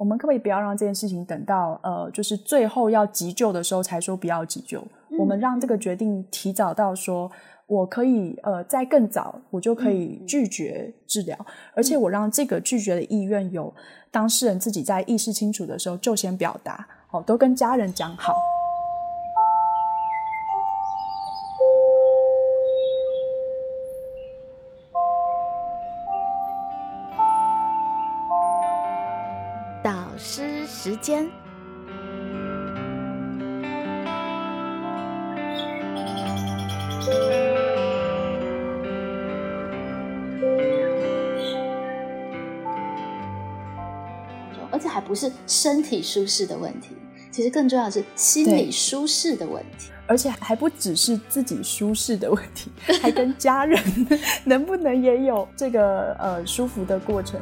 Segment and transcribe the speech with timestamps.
[0.00, 4.82] 我们可不可以不要让这件事情等到呃，就是最后要急救的时候才说不要急救？
[5.18, 7.30] 我们让这个决定提早到说，
[7.66, 11.36] 我可以呃，在更早我就可以拒绝治疗，
[11.74, 13.70] 而且我让这个拒绝的意愿有
[14.10, 18.32] 当事人自己在意识清楚的时候就先表达，哦，都跟家人讲好。
[31.00, 31.28] 间。
[44.72, 46.96] 而且还不是身体舒适的问题，
[47.30, 52.70] 其实更重要的是心理舒适的问题，而且还不只是自己舒适的问题，
[53.02, 53.78] 还跟家人
[54.44, 57.38] 能不能也有这个呃舒服的过程。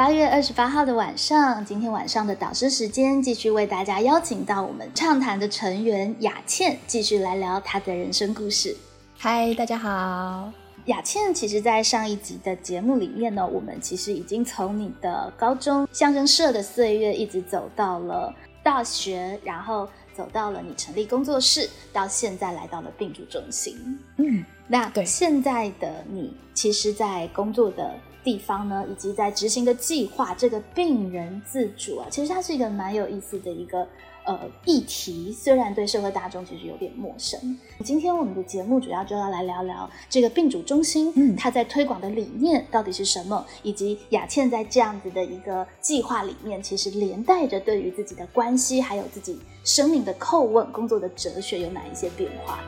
[0.00, 8.74] 八月二十八号的晚上，今天晚上的导师时间，继续为大家邀请到我们畅谈的成员雅倩，继续来聊她的人生故事。
[9.18, 10.50] 嗨，大家好，
[10.86, 11.34] 雅倩。
[11.34, 23.76] 其实，在上一集的节目里面呢，我们其实已经从你的高中相声社的岁月，一直走到了大学，然后走到了你成立工作室，到现在来到了病主中心。
[24.16, 27.94] 嗯，那现在的你，其实，在工作的。
[28.22, 33.86] 地方呢，以及在执行的计划，这个病人自主啊，其实它是一个蛮有意思的一个
[34.24, 37.58] 呃议题，虽然对社会大众其实有点陌生。
[37.84, 52.60] 今天我们的节目主要就要来聊聊这个病主中心，嗯，它在推广的理念到底是什么，以及雅倩在这样子的一个计划里面，其实连带着对于自己的关系，还有自己生命的叩问、工作的哲学有哪一些变化？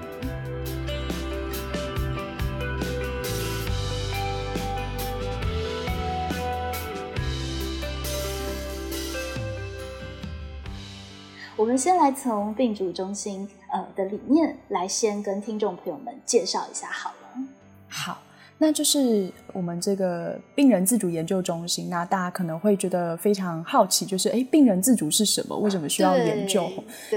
[11.62, 17.44] 我们先来从病主中心呃的理念来先跟听众朋友们介绍一下好了。
[17.86, 18.20] 好，
[18.58, 21.88] 那就是我们这个病人自主研究中心。
[21.88, 25.56] 那大家可能会觉得非常好奇，就是哎，病人自主是什么？
[25.56, 26.68] 为什么需要研究？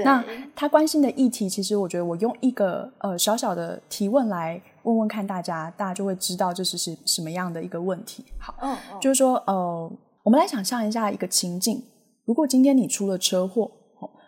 [0.04, 0.24] 那
[0.54, 8.24] 他关心的议题，其实我觉得我用一个呃小小的提问来问问看大家，大家就会知道这是是什么样的一个问题。
[8.38, 8.54] 好，
[9.00, 9.90] 就是说呃，
[10.22, 11.82] 我们来想象一下一个情境：
[12.24, 13.72] 如果今天你出了车祸。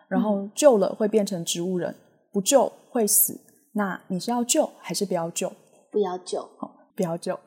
[0.08, 1.94] 然后救了会变成植物人，
[2.32, 3.38] 不救会死。
[3.72, 5.52] 那你是要救还是不要救？
[5.90, 6.48] 不要救，
[6.96, 7.38] 不要救。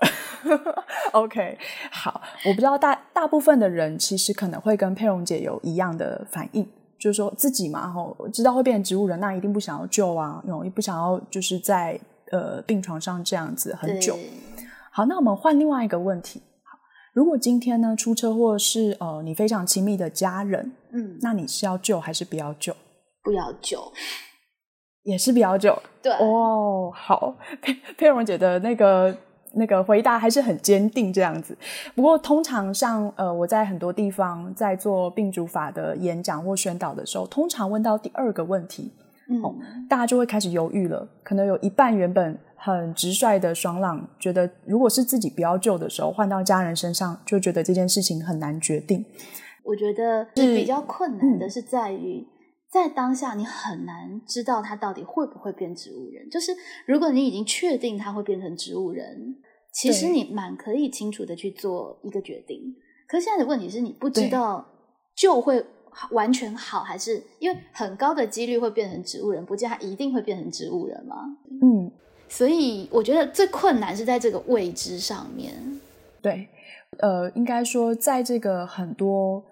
[1.11, 1.57] OK，
[1.91, 6.67] 好，我不知道大大部分的人其实可能会跟佩蓉姐有一样的反应，
[6.97, 11.99] 就是说自己嘛，吼，知道会变成植物人，那一定不想要救啊，也不想要就是在
[12.31, 14.17] 呃病床上这样子很久。
[14.91, 16.41] 好，那我们换另外一个问题。
[17.13, 22.73] 如果今天呢出车祸是呃你非常亲密的家人，嗯，那你是要救还是不要救？
[23.21, 23.91] 不要救，
[25.03, 25.77] 也是不要救。
[26.01, 29.15] 对哦，好， 佩佩蓉姐的那个
[29.55, 31.57] 那个回答还是很坚定这样子。
[31.93, 38.89] 不过通常像呃我在很多地方在做病主法的演讲或宣导的时候，通常问到第二个问题，
[39.29, 42.39] 嗯，大家就会开始犹豫了，可能有一半原本。
[42.63, 49.03] 很直率的爽朗觉得，如果是自己不要救的时候，换到家人身上，就觉得这件事情很难决定。
[49.63, 52.23] 我觉得是比较困难的，是在于
[52.71, 56.29] 在当下你很难知道他到底会不会变植物人。
[56.29, 56.51] 就是
[56.85, 59.35] 如果你已经确定他会变成植物人，
[59.73, 62.59] 其实你蛮可以清楚的去做一个决定。
[63.07, 64.63] 可是现在的问题是你不知道
[65.15, 65.65] 就会
[66.11, 71.15] 完全好，还是因为很高的几率会变成植物人，不见他一定会变成植物人吗？
[71.63, 71.91] 嗯。
[72.31, 75.53] 所以我觉得最困难是在这个未知上面。
[76.21, 76.47] 对，
[76.99, 79.43] 呃，应该说，在这个很多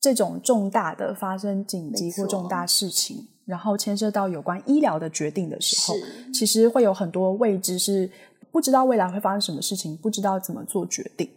[0.00, 5.94] 这种重大的发生紧急或重大事情，然后牵涉到有关医疗的决定的时候，
[6.32, 8.10] 其实会有很多未知，是
[8.50, 11.28] 不知道未来会发生什么事情，不知道怎么做决定。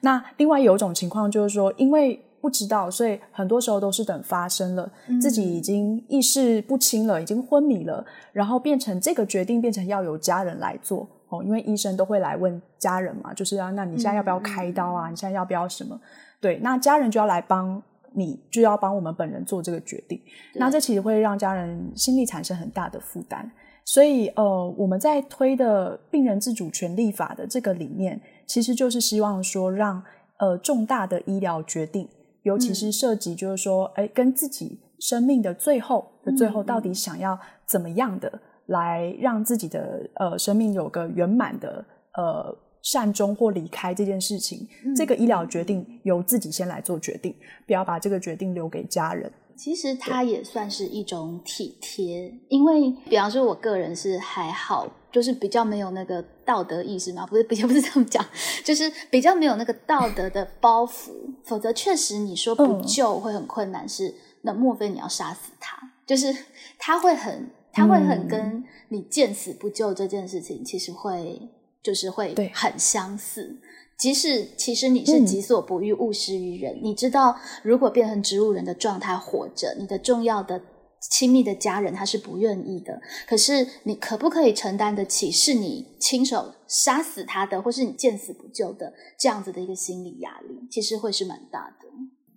[0.00, 8.04] 那另外有一种情况就是说，因为不知道，所以很多时候都是等发生了，自己已经意识不清了，已经昏迷了，
[8.34, 15.08] 然后变成这个决定变成要由家人来做哦，因为医生都会来问家人嘛，就是啊那你现在要不要开刀啊？
[15.08, 15.98] 你现在要不要什么？
[16.38, 17.82] 对，那家人就要来帮
[18.12, 20.20] 你，就要帮我们本人做这个决定。
[20.56, 23.50] 那这其实会让家人心里产生很大的负担。
[23.86, 30.02] 所以呃，我们在推的病人自主权利法的这个理念，其实就是希望说让
[30.36, 32.06] 呃重大的医疗决定。
[32.44, 41.84] 尤其是涉及，就是说，哎，跟自己生命的最后的最后，到底想要怎么样的来让自己的呃生命有个圆满的
[42.16, 47.34] 呃善终或离开这件事情，这个医疗决定由自己先来做决定，
[47.66, 49.30] 不要把这个决定留给家人。
[49.56, 58.26] 其实它也算是一种体贴，因为比方说，我个人是还好，就是比较没有那个道德意识嘛，不是比较 不是这么讲，
[58.64, 61.12] 就是比较没有那个道德的包袱。
[61.44, 63.88] 否则，确实你说不救会很困难。
[63.88, 64.12] 是
[64.42, 65.78] 那莫非你要杀死他？
[66.04, 66.34] 就是
[66.80, 71.48] 他会很，他会很跟你见死不救这件事情，其实会
[71.80, 73.56] 就是会很相似。
[73.96, 76.76] 即使其实你是己所不欲，勿施于人。
[76.82, 80.60] 你知道，如果变成植物人的状态活着，你的重要的、
[81.10, 83.00] 亲密的家人他是不愿意的。
[83.26, 90.66] 可是，你可不可以承担得起是你亲手杀死他的，或是你见死不救的这样子的一个心理压力？
[90.70, 91.88] 其实会是蛮大的。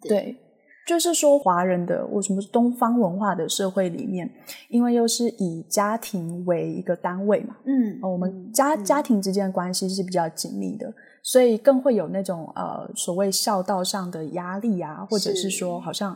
[0.07, 0.37] 对，
[0.85, 4.29] 就是说，华人的为什么东方文化的社会里面，
[4.69, 10.93] 因为又是以家庭为一个单位嘛，嗯，我们家家庭之间的关系是比较紧密的。
[11.23, 16.13] 所以更会有那种呃所谓孝道上的压力啊，或者是说好像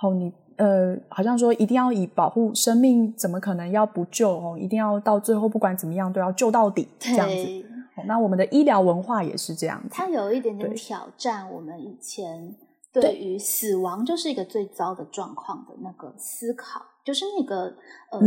[0.00, 4.56] 哦你呃好像说一定要以保护生命，怎么可能要不救哦？
[4.58, 7.64] 一定要到最后不管怎么样都要救到底这样子。
[8.06, 12.54] 那我们的医疗文化也是这样子，它有一点点挑战我们以前
[12.92, 17.74] 对于死亡就是一个最糟的状况的那个思考，就是那个
[18.10, 18.20] 呃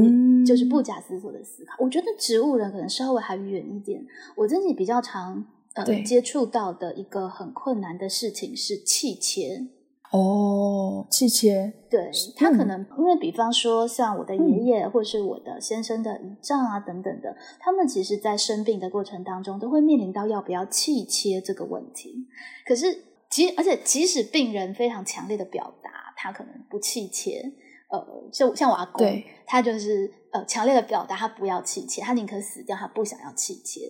[0.46, 1.76] 就是不假思索的思考。
[1.80, 4.04] 我觉得植物人可能稍微还远一点，
[4.36, 5.46] 我自己比较常。
[5.76, 9.68] 呃，接触到的一个很困难的事情是气切
[10.12, 22.28] 哦，气切，对他可能因为比方说像我的爷爷或是我的先生的遗仗啊等等的，他们其实在生病的过程当中都会面临到要不要气切这个问题。
[22.66, 27.52] 可是，即而且即使病人非常强烈的表达他可能不气切，
[27.90, 29.06] 呃，就像我阿公，
[29.46, 33.82] 他就是呃强烈的表达他不要气切，他宁可死掉，他不想要气切。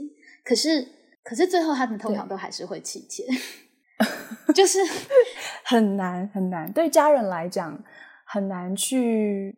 [0.44, 1.00] 可是。
[1.22, 3.24] 可是最后，他们通常都还是会弃切，
[4.54, 4.80] 就是
[5.66, 6.72] 很难很难。
[6.72, 7.78] 对家人来讲，
[8.26, 9.58] 很难去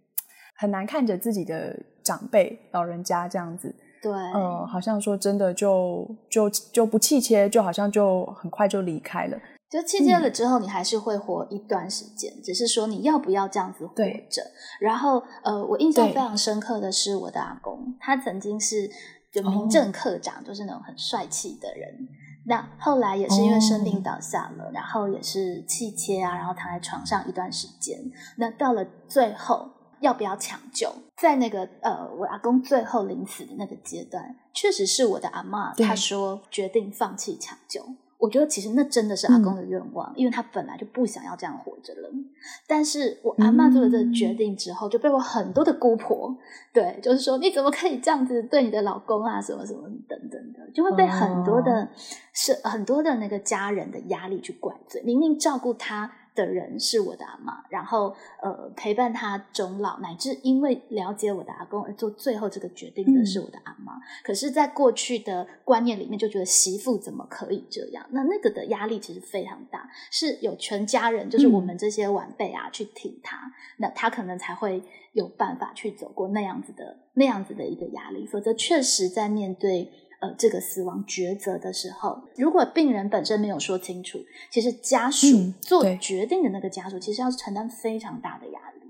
[0.56, 3.76] 很难看着自己的长辈老人家这样子。
[4.02, 9.38] 对，呃，好像说真的，就就就不气切，就好像就很快就离开了。
[9.70, 14.42] 就弃切了之后，你还是会活一段时间，只是说你要不要这样子活着。
[14.80, 18.90] 然后，呃，我印象非常深刻的是我的阿公，他曾经是。
[19.34, 22.06] 就民政课长，就是那种很帅气的人。
[22.46, 28.00] 那后来也是因为生病倒下了，然后也是气切啊，然后躺在床上一段时间。
[28.38, 30.92] 那到了最后，要不要抢救？
[31.18, 37.86] 在那个呃，我阿公最后临死的那个阶段，确实是我的阿妈，她说决定放弃抢救。
[38.22, 42.10] 我觉得其实那真的是阿公的愿望，因为他本来就不想要这样活着了。
[42.68, 46.38] 但是我阿妈做了这个决定之后，就被我很多的姑婆，
[46.72, 51.90] 对，就是说你怎么可以这样子对你的老公啊，什么什么等等的，就会被很多的
[52.32, 56.12] 是很多的那个家人的压力去怪罪，明明照顾他。
[56.34, 64.00] 的人是我的阿妈，然后呃陪伴他终老，乃至因为了解我的阿公而做最后这个决定的是我的阿妈。
[64.24, 68.06] 可是，在过去的观念里面，就觉得媳妇怎么可以这样？
[68.12, 74.82] 那那个的压力其实非常大，是有全家人，就是我们这些晚辈啊去挺他，那他可能才会
[75.14, 78.26] 有办法去走过那样子的那样子的一个压力。
[78.26, 79.92] 否则，确实在面对。
[80.22, 84.20] 呃，这个死亡抉择的时候，如果病人本身没有说清楚，
[84.52, 88.82] 其实家属做决定的那个家属，其实要承担非常大的压力。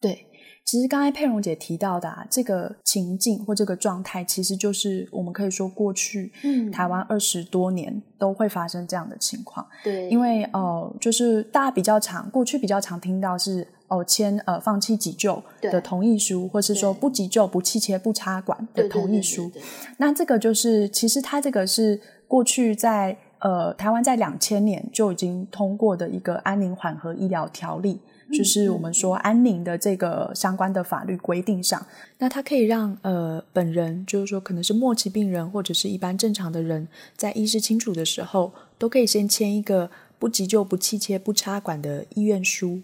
[0.00, 0.26] 对，
[0.64, 9.66] 其实刚才佩蓉姐提到的这个情境或这个状态，其实就是我们可以说过去嗯台湾二十多年都会发生这样的情况。
[9.82, 13.66] 对，因为呃，就是大家比较常过去比较常听到是。
[13.88, 19.50] 哦，签呃放弃急救的同意书，或是说不急救、不气切、不插管的同意书。
[19.96, 27.98] 那这个就是，其实它这个是过去在呃台湾在两千年就已经通过的一个安宁缓和医疗条例，
[28.32, 31.86] 就是我们说安宁的这个相关的法律规定上，
[32.18, 42.82] 那它可以让呃本人，就是说可能是末期病人或者是一般正常的人，在意识清楚的时候，都可以先签一个不急救、不气切、不插管的意愿书。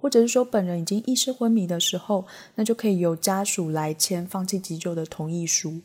[0.00, 5.80] 或者是说本人已经意识昏迷的时候，那就可以由家属来签放弃急救的同意书。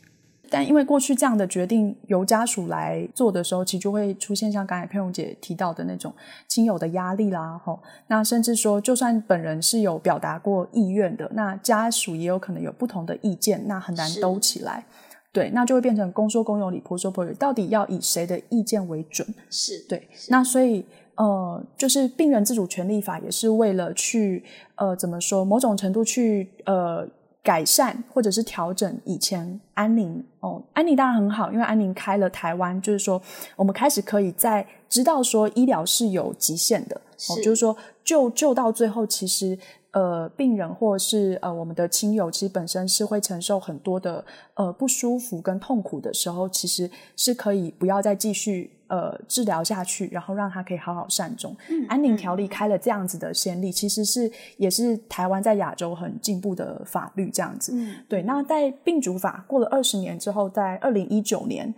[0.49, 6.13] 但因为过去这样的决定由家属来做的时候，其实就会出现像刚才佩蓉姐提到的那种
[6.47, 7.59] 亲友的压力啦。
[7.65, 14.85] 吼，那甚至说，就算本人是有表达过意愿的，那家属也有可能有不同的意见，那很难兜起来。
[15.33, 19.27] 对，那就会变成公说公有理，婆说婆有理，到底要以谁的意见为准？
[19.49, 20.07] 是对。
[20.29, 20.85] 那所以。
[21.17, 24.43] 呃，就是病人自主权利法也是为了去
[24.75, 27.07] 呃怎么说，某种程度去呃
[27.43, 33.21] 改善或者是调整以前安宁哦，安宁当然很好，因为安宁开了台湾，就是说
[33.55, 39.59] 我们开始可以在知道说医疗是有极限的，哦，就是说救救到最后其实。
[39.91, 51.55] 呃，病人或是呃我们的亲友，其实本身是会承受很多的呃不舒服跟痛苦的时候，其实是可以不要再继续呃治疗下去，然后让他可以好好善终。
[51.87, 57.73] 安宁条例开了这样子的先例，其实是也是台湾在亚洲很进步的法律这样子。
[58.07, 61.73] 对，那在病主法过了二十年之后，在二零一九年，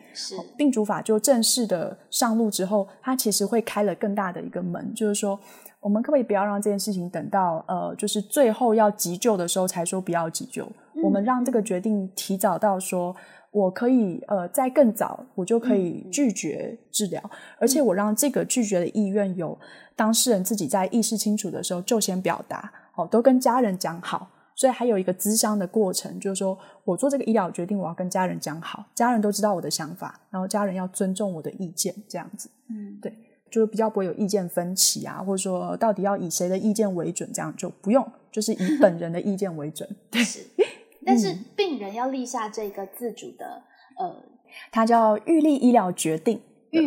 [0.57, 5.39] 病主法就正式的上路之后，它其实会开了更大的一个门，就是说。
[5.81, 10.69] 我们可不可以不要让这件事情等到呃，就是最后要急救的时候才说不要急救？
[11.01, 13.15] 我们让这个决定提早到说，
[13.51, 17.21] 我可以呃，在更早我就可以拒绝治疗，
[17.57, 19.57] 而且我让这个拒绝的意愿由
[19.95, 33.13] 当事人自己在意识清楚的时候就先表达，哦，都跟家人讲好，所以还有一个咨商的过程，就是说我做这个医疗决定，我要跟家人讲好，家人都知道我的想法，然后家人要尊重我的意见，这样子，嗯，对。
[33.51, 39.89] 就是比较不会有意见分歧啊，或者说到底要以谁的意见为准，这样就不用，就是以本人的意见为准。
[40.11, 40.21] 对，
[41.09, 43.63] 但是病人要立下这个自主的，
[43.97, 44.23] 呃，
[44.71, 46.39] 它叫预立医疗决定，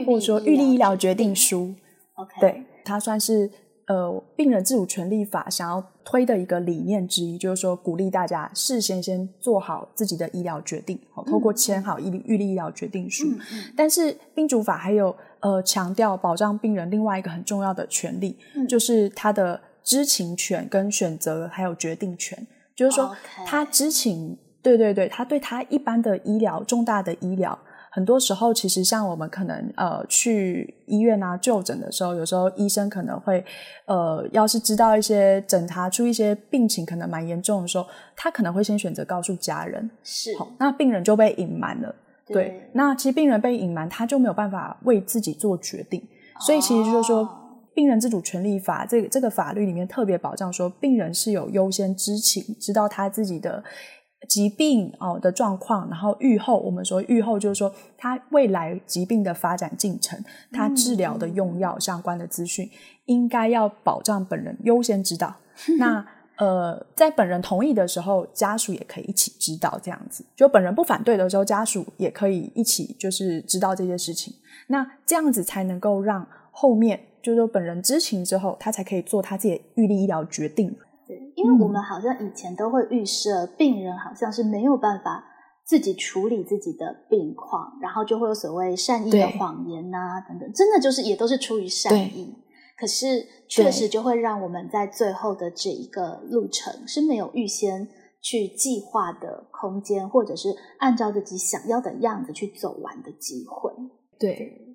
[0.06, 1.74] 或者说预立医疗决定书。
[2.14, 3.50] OK，对，它算是。
[3.88, 13.26] 呃，病人自主权利法想要推的一个理念之一，就是说鼓励大家事先先做好自己的医疗决定，好，透过签好预预立医疗决定书。
[13.76, 18.38] 但是病主法还有呃强调保障病人另外一个很重要的权利，
[18.68, 23.14] 就是他的知情权跟选择还有决定权，就是说
[23.46, 27.58] 他知情，对对对，他对他一般的医疗重大的医疗。
[27.94, 33.44] 很多时候，其实像我们可能呃去医院啊就诊的时候，有时候医生可能会
[33.84, 37.86] 呃，要是知道一些诊查出一些病情可能蛮严重的时候，
[38.16, 41.94] 他可能会先选择告诉家人，是，那病人就被隐瞒了。
[42.28, 46.02] 对，那其实病人被隐瞒，他就没有办法为自己做决定。
[46.40, 47.28] 所以其实就是说，
[47.74, 53.62] 病人自主权利法这个这个法律里面特别保障说，病人是有优先知情，知道他自己的。
[54.28, 60.16] 疾病哦的状况，然后预后，我们说预后就是说他未来疾病的发展进程，
[60.52, 62.70] 他治疗的用药相关的资讯，
[63.06, 65.34] 应该要保障本人优先知道。
[65.76, 70.24] 那呃，在本人同意的时候，家属也可以一起知道，这样子。
[70.36, 74.32] 就本人不反对的时候，家属也可以一起就是知道这些事情。
[74.68, 80.76] 那这样子才能够让后面就是说本人知情之后，他才可以做他自己预立医疗决定。
[81.06, 85.24] 对因为我们好像以前都会预设病人好像是没有办法
[85.64, 92.34] 自己处理自己的病况，然后就会有所谓善意的谎言呐等等，真的就是也都是出于善意，
[92.78, 97.88] 可是确实就会让我们在最后的这一个路程是没有预先
[98.20, 103.72] 去计划的空间，或者是按照自己想要的样子去走完的机会。
[104.18, 104.71] 对，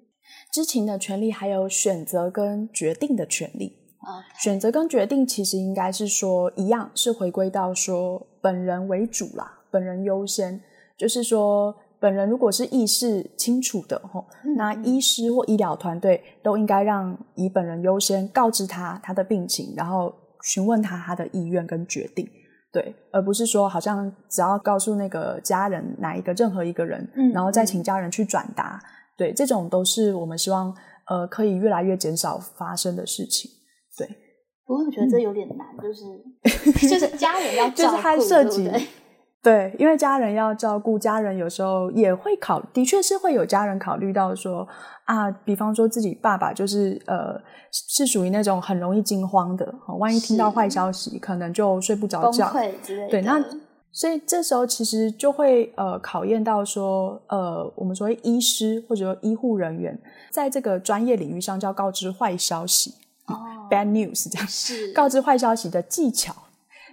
[0.51, 3.77] 知情的权利还有选择跟决定的权利。
[4.39, 10.61] 选择跟决定其实应该是说一样，是回归到说本人为主啦，本人优先。
[10.97, 22.27] 就是说，本人如果是意识清楚的吼，那医师或医疗团队都应该让以本人优先，告知他他的病情，然后询问他他的意愿跟决定，
[22.71, 28.81] 对，而不是说好像只要告诉那个家人哪一个任何一个人，然后再请家人去转达，
[29.17, 30.73] 对，这种都是我们希望
[31.07, 33.49] 呃可以越来越减少发生的事情。
[33.97, 34.07] 对，
[34.65, 38.71] 不过我觉得这有点难，就是就是家人要 就是他涉及
[39.41, 44.67] 对，因为家人要照顾，家人有时候也会考，的确是会有家人考虑到说
[45.05, 47.39] 啊，比方说自己爸爸就是呃
[47.71, 52.51] 是属于那种很容易惊慌的，万一听到坏消息，可能就睡不着觉。
[53.09, 53.41] 对，那
[53.91, 59.99] 所以这时候其实就会呃考验到说呃我们所谓医师或者说医护人员
[60.31, 62.93] 在这个专业领域上，就要告知坏消息。
[63.69, 66.33] Bad news，这样是告知坏消息的技巧，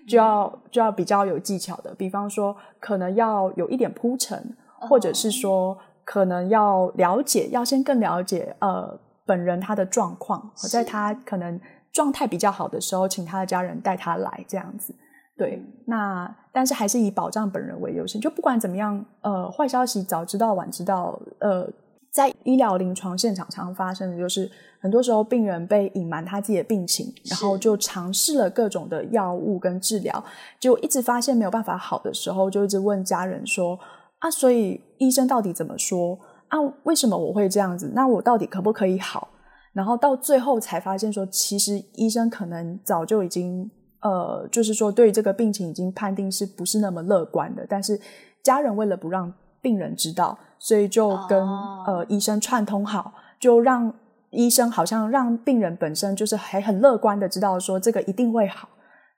[0.08, 1.94] 就要就要比较有技巧的。
[1.94, 11.60] 比方说，可能要有一点铺陈，或者是说，可能要了解，要先更了解呃本人他的状况，在他可能
[11.92, 14.92] 状态比较好的时候，请他的家人带他来这样子。
[15.36, 18.20] 对，那但是还是以保障本人为优先。
[18.20, 21.68] 就不管怎么样，呃，坏消息早知道晚知道，呃。
[22.12, 24.48] 在医疗临床现场常发生的就是，
[24.80, 30.24] 很多时候病人被隐瞒他自己的病情，然后就尝试了各种的药物跟治疗，
[30.60, 33.76] 就一直发现没有办法好的时候，就一直问家人说
[34.22, 36.16] ：“啊，所以医生到底怎么说？
[36.46, 37.90] 啊，为什么我会这样子？
[37.96, 39.30] 那我到底可不可以好？”
[39.74, 43.68] 然后到最后才发现说，其实医生可能早就已经
[44.04, 47.98] 呃，就是说对这个病情已经判定是不是那么乐观的，但是
[48.42, 49.32] 家人为了不让
[49.62, 51.40] 病人知道，所以就跟
[51.86, 53.92] 呃医生串通好，就让
[54.30, 58.68] 医生好像让病人本身就是还很乐观的知道说这个一定会好。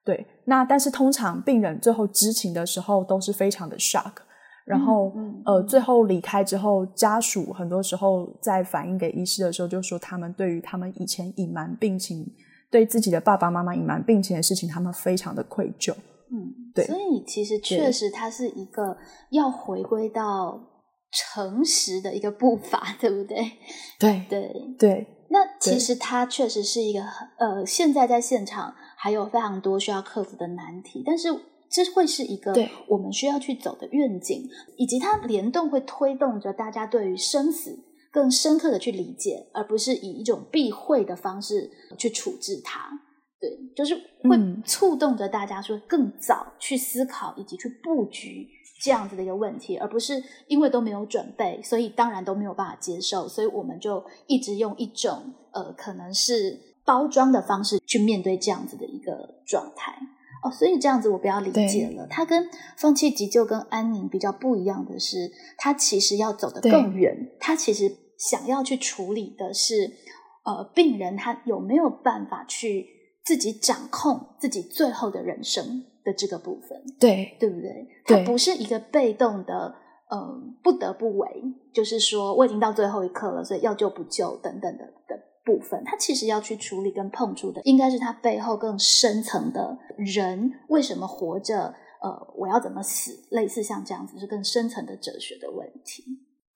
[0.05, 4.13] 对，那但是通常病人最后知情的时候都是非常的 shock，
[4.65, 5.13] 然后
[5.45, 12.25] 呃最后离开之后，家属很多时候在反映给医师的时候，就说他们对于他们以前隐瞒病情，
[12.71, 15.93] 对自己的爸爸妈妈隐瞒病情的事情，他们非常的愧疚。
[16.31, 18.97] 嗯，对，所以其实确实它是一个
[19.31, 20.61] 要回归到
[21.13, 23.53] 诚实的一个步伐， 对不对？
[23.99, 25.07] 对对对。
[25.29, 27.01] 那其实它确实是一个
[27.39, 28.75] 呃，现在在现场。
[28.99, 31.29] 还有非常多需要克服的难题，但是
[31.71, 32.53] 这会是一个
[32.89, 37.79] 我们需要去走的愿景，以及它联动会推动着大家对于生死
[38.17, 42.89] 更深刻的去理解，而不是以一种避讳的方式去处置它。
[43.39, 48.49] 对，就是会触动着大家说更早去思考以及去布局
[48.83, 56.75] 这样子的一个问题，而不是因为都没有准备，所以当然都没有办法接受，所以我们就一直用一种呃，可能是。
[56.87, 59.93] 包装的方式去面对这样子的一个状态
[60.45, 62.07] 哦，所以这样子我比较理解了。
[62.07, 67.33] 他跟放弃急救跟安宁比较不一样的是，他其实要走得更远。
[67.41, 69.93] 他其实想要去处理的是，
[70.45, 72.87] 呃，病人他有没有办法去
[73.25, 76.83] 自己掌控自己最后的人生的这个部分？
[76.99, 77.89] 对，对不对？
[78.05, 79.75] 他不是一个被动的，
[80.11, 81.43] 嗯，不得不为，
[81.73, 85.23] 就是说我已经到最后一刻了，所以要救不救等等的的。
[85.47, 91.73] 部分，他其实要去处理跟碰触的，应该是他背后更深层的人为什么活着？
[92.03, 93.25] 呃，我要怎么死？
[93.31, 96.03] 类似像这样子，是更深层的哲学的问题。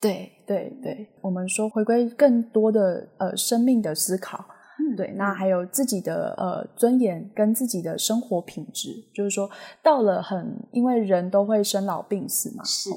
[0.01, 4.43] 对对对，我们说回归更多的呃生命的思考，
[4.79, 9.49] 嗯，对，那还有自己的呃尊严跟自己的生活品质，就是说
[9.83, 12.89] 到了很，因为人都会生老病死嘛，是。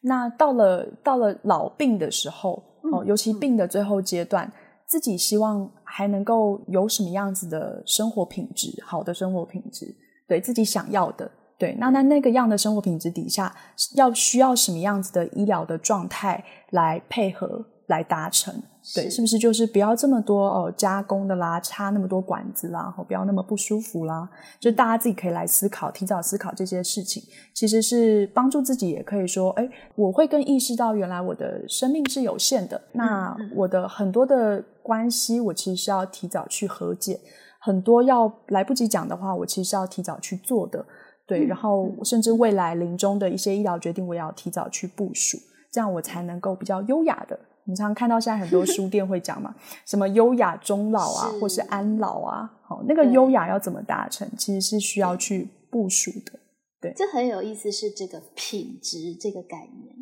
[0.00, 4.52] 那到了到了老病的时候，哦，尤其病的最后阶段。
[4.90, 9.94] 自己希望还能够有什么样子的生活品质，好的生活品质，
[10.26, 13.52] 对自己想要的，对，那那那个样的生活品质底下，
[13.96, 18.62] 要需要什么样子的医疗的状态来配合来达成。
[18.94, 24.26] 对，是不是就是不要这么多哦加工的啦，插那么多管子啦，不要那么不舒服啦？
[24.58, 32.80] 就大家自己可以来思考，提早思考这些事情，其实是帮助自己，也可以说，哎，我会更意识到原来我的生命是有限的。
[32.92, 37.20] 那我的很多的关系，我其实是要提早去和解，
[37.60, 40.86] 很多要来不及讲的话，我其实是要提早去做的。
[41.28, 45.36] 对，然后甚至未来临终的一些医疗决定，我也要提早去部署，
[45.70, 47.38] 这样我才能够比较优雅的。
[47.64, 56.40] 你常常看到现在很多书店会讲嘛， 什么优雅终老啊，或是安老啊，好，那个优雅要怎么达成，其实是需要去部署的。
[56.80, 59.94] 对，这很有意思，是这个品质这个概念。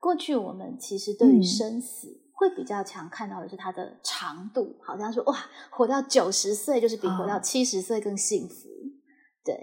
[0.00, 5.36] 过去我们其实对于生死会比较强看到的是它的长度，好像说哇，
[5.68, 8.70] 活到九十岁就是比活到七十岁更幸福。
[9.44, 9.54] 对。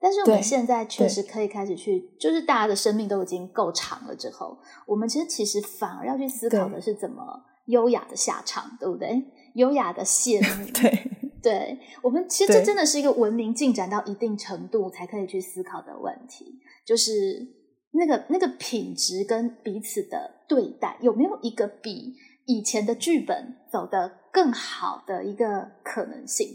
[0.00, 7.22] 但是我们现在确实可以开始去，就是大家的生命都已经够长了之后，我们其实其实反而要去思考的是怎么
[7.66, 9.22] 优雅的下场，对不对？
[9.54, 10.46] 优雅的谢 幕。
[10.72, 11.10] 对，
[11.42, 16.46] 对我们其实这真的是一个文明进展到一定程度才可以去思考的问题，
[16.86, 17.46] 就是
[17.92, 22.14] 那个那个品质跟彼此的对待有没有一个比
[22.46, 26.46] 以前的剧本走得更好的一个可能性？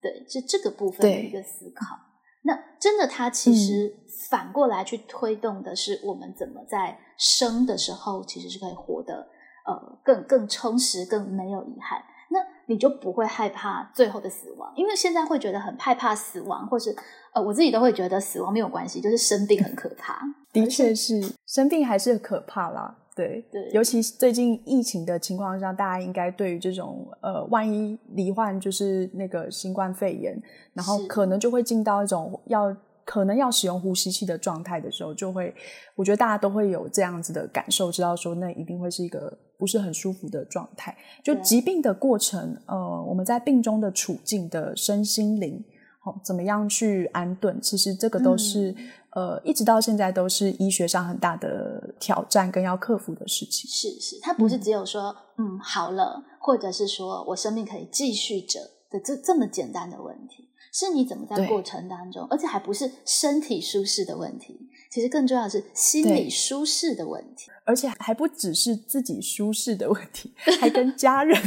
[0.00, 2.07] 对，是这个部分的一个思考。
[2.42, 3.94] 那真的，它其实
[4.30, 9.28] 反过来去推动的是，我们怎么在生的时候，其实是可以活得
[9.66, 12.02] 呃更更充实、更没有遗憾。
[12.30, 16.94] 那你就不会害怕最后的死亡，因为现在会觉得很害怕死亡，或是
[17.32, 20.20] 呃我自己都会觉得死亡没有关系，就是生病很可怕。
[20.52, 22.96] 的确是，生病还是可怕啦。
[23.18, 30.40] 对，对，尤其最近疫情的情况下，大家应该对于这种呃，万一罹患就是那个新冠肺炎，
[30.72, 35.52] 然后可能就会进到一种要可能要使用呼吸器的状态的时候，就会
[35.96, 40.96] 我觉得大家都会有这样子的感受，知道说那一定会是一个不是很舒服的状态。
[41.24, 45.64] 就疾病的过程，呃，我们在病中的处境的身心灵，
[46.12, 47.60] 好，怎么样去安顿？
[47.60, 48.74] 其实这个都是。
[49.12, 53.68] 呃，一直到现在都是医学上很大的挑战跟要克服的事情。
[53.68, 71.38] 是是，它不是只有说嗯好了，或者是说我生命可以继续着的这这么简单的问题，是你怎么在过程当中，而且还不是身体舒适的问题，其实更重要的是心理舒适的问题，而且还不只是自己舒适的问题，还跟家人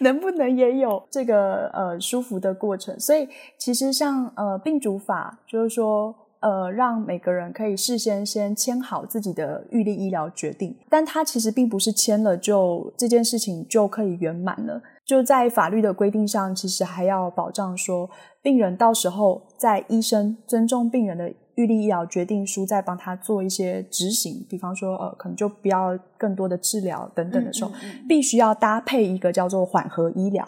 [0.00, 2.98] 能不能也有这个呃舒服的过程。
[3.00, 3.26] 所以
[3.58, 14.82] 其实像呃病主法，就是说呃让每个人可以事先先签好自己的预立医疗决定，但他其实并不是签了就这件事情就可以圆满了。
[15.06, 18.10] 就在法律的规定上，其实还要保障说
[18.42, 21.32] 病人到时候在医生尊重病人的。
[21.56, 27.72] 预立医疗决定书再帮他做一些执行，比方说，呃，可能就不要更多的治疗等等的时候，
[28.08, 30.46] 必须要搭配一个叫做缓和医疗，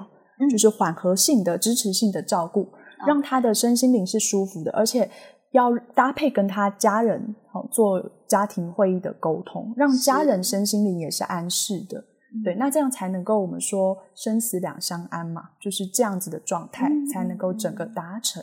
[0.51, 2.69] 就是缓和性的支持性的照顾，
[3.07, 5.11] 让他的身心灵是舒服的，而且
[5.53, 10.43] 要搭配跟他家人好做家庭会议的沟通，让家人。
[10.43, 12.05] 身心灵也是安适的。
[12.45, 18.43] 对，那这样才能够我们说生死两相安嘛，就是这样子的状态才能够整个达成。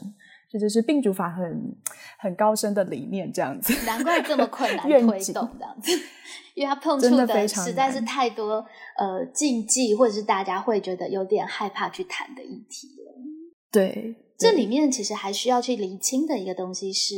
[0.53, 1.75] 这就是病主法很
[2.19, 5.01] 很高深的理念，这样子， 难怪这么困难推
[5.33, 5.91] 动这样子，
[6.53, 8.63] 因为它碰触的实在是太多
[8.95, 13.15] 呃禁忌，或者是大家会觉得有点害怕去谈的议题了。
[13.71, 17.15] 对，这里面其实还需要去厘清的一个东西是，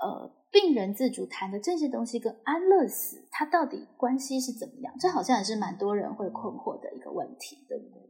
[0.00, 4.94] 呃，病人自主谈的这些东西跟安乐死它到底关系是怎么样？
[5.00, 8.05] 这好像也是蛮多人会困惑的一个问题，对不对？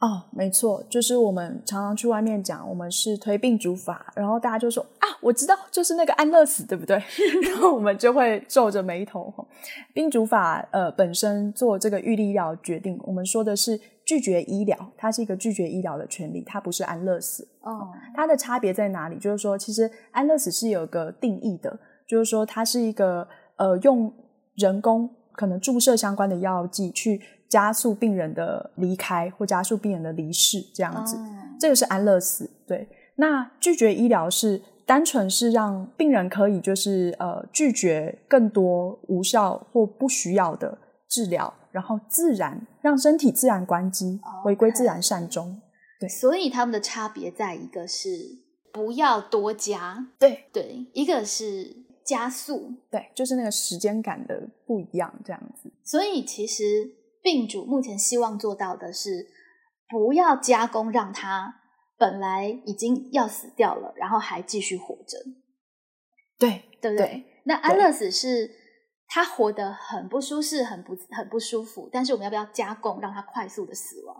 [0.00, 6.96] 哦，没错，就是我们常常去外面讲，我们是推病主法，然后大家就说啊，我知道，就是那个安乐死，对不对？
[7.46, 9.30] 然后我们就会皱着眉头。
[9.92, 17.46] 病主法呃本身做这个预立医疗决定，我们说的是拒绝医疗，它是一个拒绝医疗的权利，它不是安乐死。
[17.60, 19.18] 哦，它的差别在哪里？
[19.18, 24.10] 就是说，其实安乐死是有个定义的，就是说它是一个呃用
[24.54, 27.20] 人工可能注射相关的药剂去。
[27.50, 31.18] 加速病人的离开或加速病人的离世，这样子，
[31.58, 32.48] 这个是安乐死。
[32.64, 45.60] 对，那拒绝医疗是单纯是让病人可以就是呃拒绝更多无效或不需要的治疗，然后自然让身体自然关机，回归自然善终。
[45.98, 48.08] 对，所以他们的差别在一个是
[48.72, 55.68] 不要多加，对对，一个是加速，对，就是那个时间感的不一样，这样子。
[55.82, 56.99] 所以其实。
[57.22, 59.26] 病主目前希望做到的是，
[59.88, 61.54] 不要加工，让他
[61.98, 65.18] 本来已经要死掉了，然后还继续活着。
[66.38, 67.24] 对，对不对？
[67.44, 68.50] 那安乐死是
[69.06, 74.16] 他活得很不舒适，很不很不舒服，但是我们要不要加工，让他快速的死亡？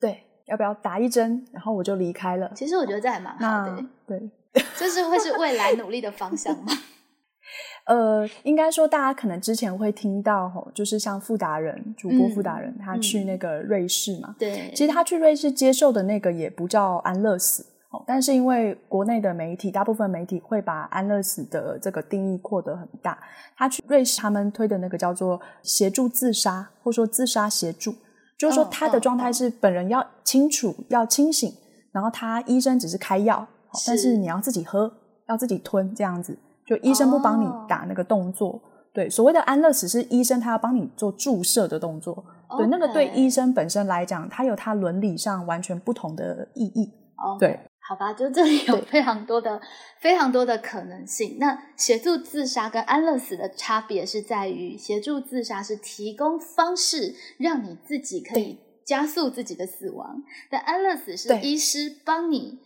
[0.00, 2.50] 对，要不要打一针，然后我就离开了？
[2.54, 3.84] 其实我觉得这还蛮好的。
[4.06, 4.30] 对，
[4.76, 6.72] 这是会是未来努力的方向吗？
[7.88, 23.18] 呃，应该说，大家可能之前会听到，吼，就是像富达人主播富达人，他去那个瑞士嘛，对，其实他去瑞士接受的那个也不叫安乐死，哦，但是因为国内的媒体，大部分媒体会把安乐死的这个定义扩得很大，
[23.56, 27.94] 他去瑞士，他们推的那个叫做协助自杀，或者说自杀协助，
[28.36, 31.50] 就是说他的状态是本人要清楚、要清醒，
[31.90, 33.48] 然后他医生只是开药，
[33.86, 34.92] 但是你要自己喝，
[35.26, 36.36] 要自己吞这样子。
[36.68, 38.60] 就医生不帮你打那个动作，
[38.92, 42.22] 对，所谓的安乐死是医生他要帮你做注射的动作，
[42.58, 46.92] 对，那个对医生本身来讲，它有它伦理上完全不同的意义。
[47.40, 49.58] 对，好吧，就这里有非常多的、
[49.98, 51.38] 非常多的可能性。
[51.40, 62.58] 那协助自杀跟安乐死的差别是在于，协助自杀是提供方式让你自己可以加速自己的死亡，但安乐死是医师帮你。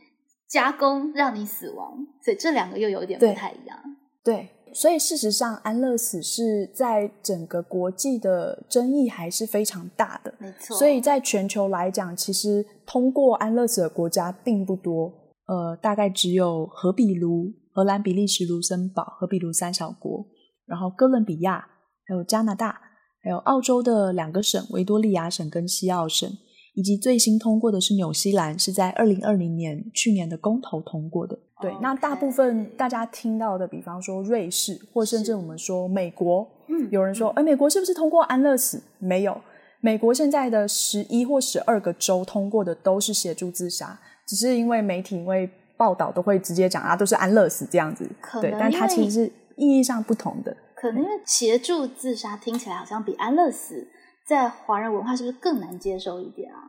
[0.52, 3.78] 加工让你死亡，所以这两个又有点不太一样。
[4.22, 10.34] 对，所以事实上，安乐死是在整个国际的争议还是非常大的。
[10.38, 15.10] 没错，所以在全球来讲，其实通过安乐死的国家并不多。
[15.46, 20.26] 呃，大概只有荷比卢、荷兰、比利时、卢森堡、荷比卢三小国，
[20.66, 21.66] 然后哥伦比亚，
[22.06, 22.78] 还有加拿大，
[23.22, 26.30] 还有澳洲的两个省——维多利亚省跟西澳省。
[26.74, 31.38] 以及最新通过的是纽西兰，是在二零二零年去年的公投通过的。
[31.60, 38.82] 对，那大部分大家听到的，比方说瑞士，或甚至我们说美国，嗯，有人说，哎，美国是不是通过安乐死？
[38.98, 39.40] 没有，
[39.80, 48.10] 美国现在的十一或十二个州通过的都是协助自杀，只是因为媒体因为报道都会直接讲啊，都是安乐死这样子。
[48.40, 50.56] 对，但它其实是意义上不同的。
[50.74, 53.86] 可能因为协助自杀听起来好像比安乐死。
[54.26, 56.60] 在华人文化是不是更难接受一点啊？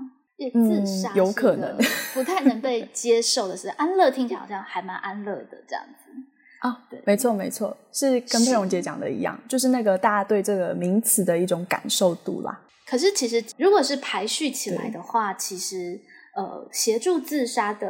[0.51, 1.77] 自杀有可能
[2.13, 6.11] 不太能被 接受的是安乐，听起来好像还蛮安乐的这样子
[6.59, 6.85] 啊。
[6.89, 12.61] 对，没错没错，是跟佩蓉姐讲的一样，就是那个大家对这个名词的一种感受度啦。
[12.85, 15.97] 可是其实如果是排序起来的话，其实
[16.35, 17.87] 呃，协助自杀的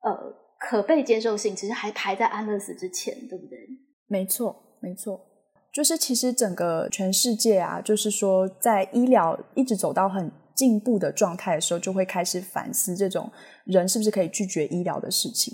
[0.00, 3.58] 呃可被接受性，其实还排在安乐死之前，对不对？
[4.06, 5.20] 没错，没错，
[5.76, 13.30] 就是其实整个全世界啊，就是说在医疗一直走到很进步的状态的时候，就会开始反思这种
[13.64, 15.52] 人是不是可以拒绝医疗的事情。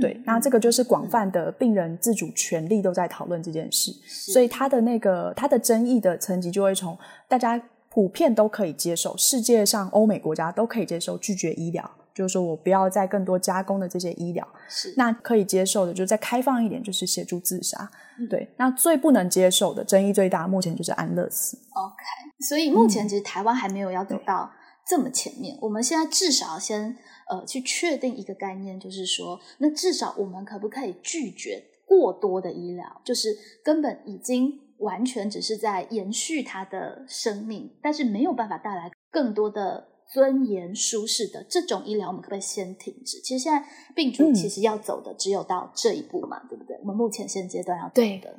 [0.00, 7.60] 对，那这个就是广泛的病人自主权利都在讨论这件事，所以他的那个他的争议的层级就会从大家
[7.90, 17.90] 普遍都可以接受，世界上欧美国家都可以接受拒绝医疗，就是说我不要再更多加工的这些医疗，是那可以接受的，就再开放一点，就是协助自杀。
[18.30, 21.56] 对，那最不能接受的争议最大，目前就是安乐死。
[21.74, 24.50] OK，所以目前其实台湾还没有要走到
[24.86, 26.96] 这么前面，我们现在至少先。
[27.26, 33.00] 呃，去确定一个概念，就是说，那至少我们可不可以拒绝过多的医疗？
[33.02, 43.20] 就是根本已经完全只是在延续他的生命，但是没有办法带来更多的尊严、舒适的这种医疗，我们可不可以先停止？
[43.20, 46.76] 其实现在病主其实要走的只有到这一步嘛，对不对？
[46.82, 48.38] 我们目前现阶段要走的，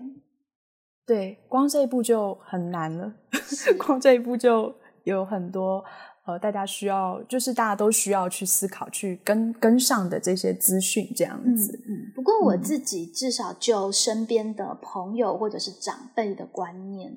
[1.05, 3.13] 对，光这一步就很难了，
[3.77, 5.83] 光这一步就有很多。
[6.27, 11.79] 呃，大家需要就是大家都需要去思考、去跟跟上的这些资讯，这样子。
[11.87, 17.13] 嗯，不过我自己至少就身边的朋友或者是长辈的观念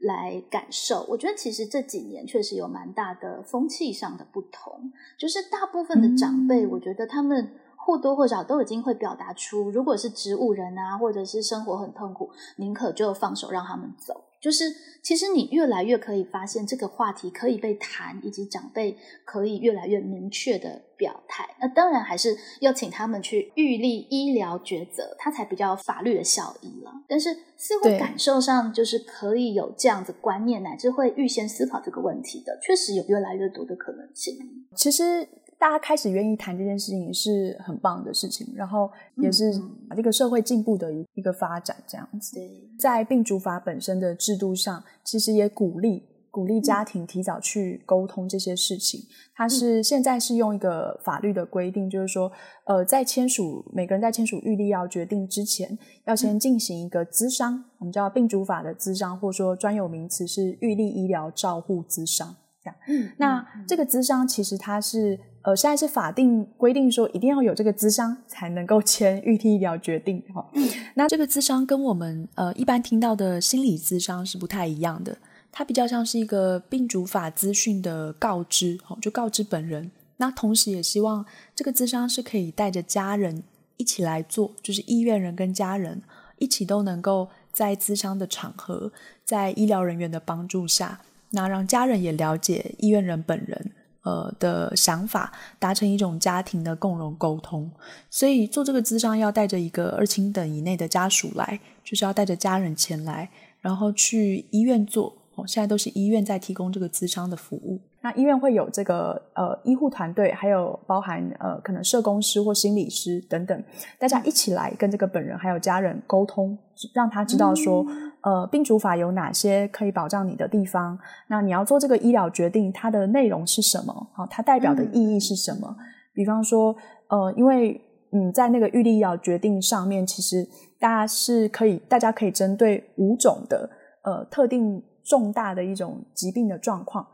[0.00, 4.92] 来感受，我觉得其实这几年确实有蛮大的风气上的不同。
[5.18, 14.24] 就是大部分的长辈，我觉得他们或多或少都已经会表达出，如果是植物人啊，或者是生活很痛苦，宁可就放手让他们走。
[14.40, 14.64] 就是，
[15.02, 21.48] 其实你越来越可以发现这个话题可以被谈，以及长辈可以越来越明确的表态。
[21.60, 26.90] 那当然还是要请他们去预立医疗抉择，它才比较法律的效益了。
[27.06, 34.38] 但是似乎感受上就是可以有这样子观念，乃至会预先思考这个问题的，确实有越来越多的可能性。
[34.74, 35.28] 其实。
[35.60, 39.52] 大家开始愿意谈这件事情是很棒的事情，然后也是
[39.94, 42.40] 这个社会进步的一一个发展，这样子。
[42.78, 49.02] 在病主法本身的制度上，其实也鼓励鼓励家庭提早去沟通这些事情。
[49.34, 52.32] 它是现在是用一个法律的规定，就是说，
[52.64, 62.34] 呃，在签署每个人在签署预立要决定之前，要先进行一个咨商，我们叫病主法的咨商，或者说专有名词是预立医疗照护咨商。
[62.62, 65.18] 这样，嗯，那这个咨商其实它是。
[65.42, 70.46] 呃，现在是法定规定说一定要有这个咨商才能够签 预替医疗决定哈。
[70.92, 75.16] 那这个咨商跟我们呃一般听到的心理咨商是不太一样的，
[75.50, 79.90] 它比较像是一个病主法资讯的告知，哈，就告知本人。
[80.18, 83.42] 那同时也希望这个咨商是可以带着家人
[83.78, 86.02] 一起来做，就是医院人跟家人
[86.36, 88.92] 一起都能够在咨商的场合，
[89.24, 93.72] 在医疗人员的帮助下，那让家人也了解医院人本人。
[94.02, 97.70] 呃的想法达成一种家庭的共融沟通，
[98.08, 103.28] 所以做这个咨商要带着一个二亲等以内的家属来，就是要带着家人前来，
[103.60, 105.19] 然后去医院做。
[105.40, 107.80] 哦，现在都是医院在提供这个咨商的服务。
[108.02, 113.64] 那医院会有这个呃医护团队，还有包含呃可能社工师或心理师等等，
[113.98, 116.58] 大家一起来跟这个本人还有家人沟通，
[116.94, 117.86] 让他知道说。
[118.22, 120.98] 呃，病主法有哪些可以保障你的地方？
[121.30, 124.10] 那你要做这个医疗决定，它的内容是什么？
[124.12, 125.74] 好，它代表的意义是什么？
[126.12, 126.76] 比方说，
[127.08, 127.80] 呃，因为
[128.12, 130.46] 嗯，在那个预立医疗决定上面，其实
[130.78, 133.70] 大家是可以，大家可以针对五种的
[134.04, 137.06] 呃特定重大的一种疾病的状况，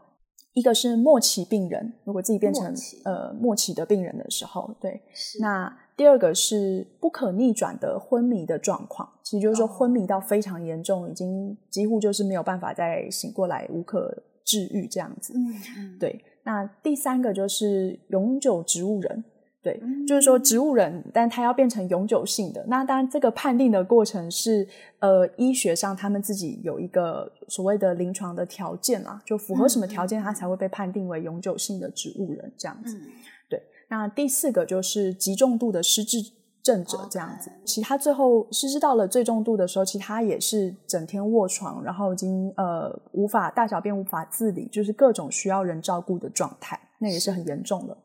[0.53, 5.03] 一个是末期病人，如果自己变成呃末期的病人的时候，对，
[5.41, 5.77] 那。
[5.97, 15.33] 第二个是不可逆转的昏迷的状况，其实就是说昏迷到非常严重，已经几乎就是没有办法再醒过来，无可治愈这样子。
[15.35, 16.23] 嗯，对。
[16.45, 19.25] 那第三个就是永久植物人，
[19.67, 22.65] 对，就是说植物人，但他要变成永久性的。
[22.69, 24.65] 那当然，这个判定的过程是
[25.01, 32.97] 呃，医学上他们自己有一个所谓的临床的条件啦，就符合什么条件，他才会被判定为永久性的植物人这样子。
[33.51, 36.19] 对那第四个就是极重度的失智
[36.63, 47.97] 症者这样子，其他最后失智到了最重度的时候，其他也是整天卧床，然后已经呃无法大小便无法自理，就是各种需要人照顾的状态，那也是很严重的。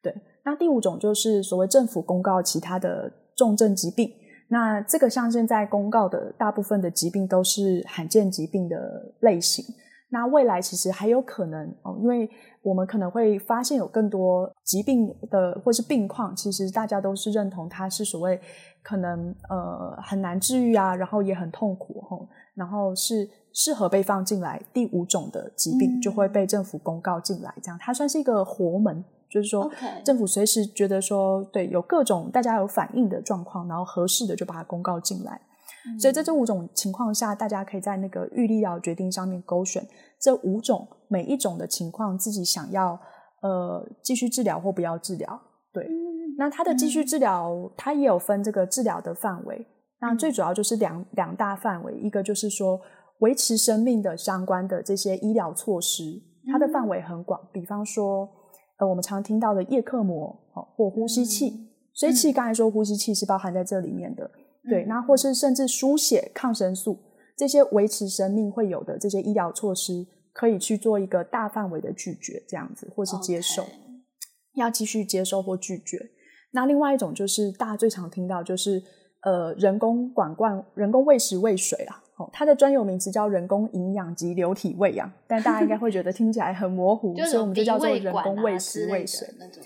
[0.00, 4.10] 对，那第五种就是所谓政府公告其他的重症疾病，
[4.48, 8.76] 那这个像现在公告的大部分的疾病都是罕见疾病的
[9.20, 9.64] 类型。
[10.10, 12.28] 那未来其实还有可能哦，因为
[12.60, 18.38] 我们可能会发现有更多疾病的或是病况，其实大家都是认同它是所谓
[18.82, 29.70] 可能呃很难治愈啊，然后也很痛苦吼，然后是适合被放进来第五种的疾病就会被政府公告进来，这样它算是一个活门，就是说
[30.04, 35.40] 政府随时觉得说对有各种大家有反应的状况，然后合适的就把它公告进来。
[35.98, 39.84] 所以在这五种情况下，大家可以在那个预立疗决定上面勾选
[40.20, 43.00] 这五种每一种的情况，自己想要
[43.40, 45.40] 呃继续治疗或不要治疗。
[45.72, 45.88] 对，
[46.38, 49.66] 那它的继续治疗，它也有分这个治疗的范围。
[50.00, 52.80] 那最主要就是两两大范围，一个就是说
[53.20, 57.40] 维持生命的相关的这些医疗措施，它的范围很广。
[57.52, 58.28] 比方说，
[58.82, 61.70] 呃，我们常听到的叶克膜哦，或呼吸器。
[61.94, 64.28] 所以，其实刚才说呼吸器是包含在这里面的。
[64.68, 66.98] 对，那或是甚至输血、抗生素
[67.36, 73.64] 这些维持生命会有的这些医疗措施，可以去做一个大范围的拒绝，这样子，或是接受，
[74.56, 76.10] 要继续接受或拒绝。
[76.52, 78.82] 那另外一种就是大家最常听到，就是
[79.22, 82.01] 呃人工管灌、人工喂食、喂水啦。
[82.16, 89.62] 哦，它的专有名词叫人工营养及流体喂养，但大家应该会觉得听起来很模糊， 所以我们就叫做人工喂食、喂水那种。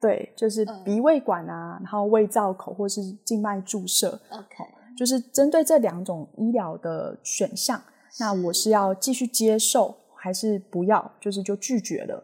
[0.00, 4.64] 对，就是鼻胃管啊，然后胃造口或是静脉注射，OK，
[4.96, 7.82] 就是针对这两种医疗的选项，
[8.20, 11.10] 那我是要继续接受还是不要？
[11.20, 12.22] 就是就拒绝了，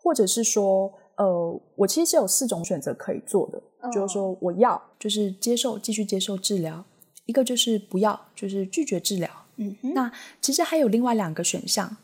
[0.00, 6.84] 或者是说，呃，我其实是有四种选择可以做的，就是说我要就是接受继续接受治疗，
[7.26, 9.30] 一个就是不要，就是拒绝治疗。
[9.56, 11.96] 嗯，那其实还有另外两个选项，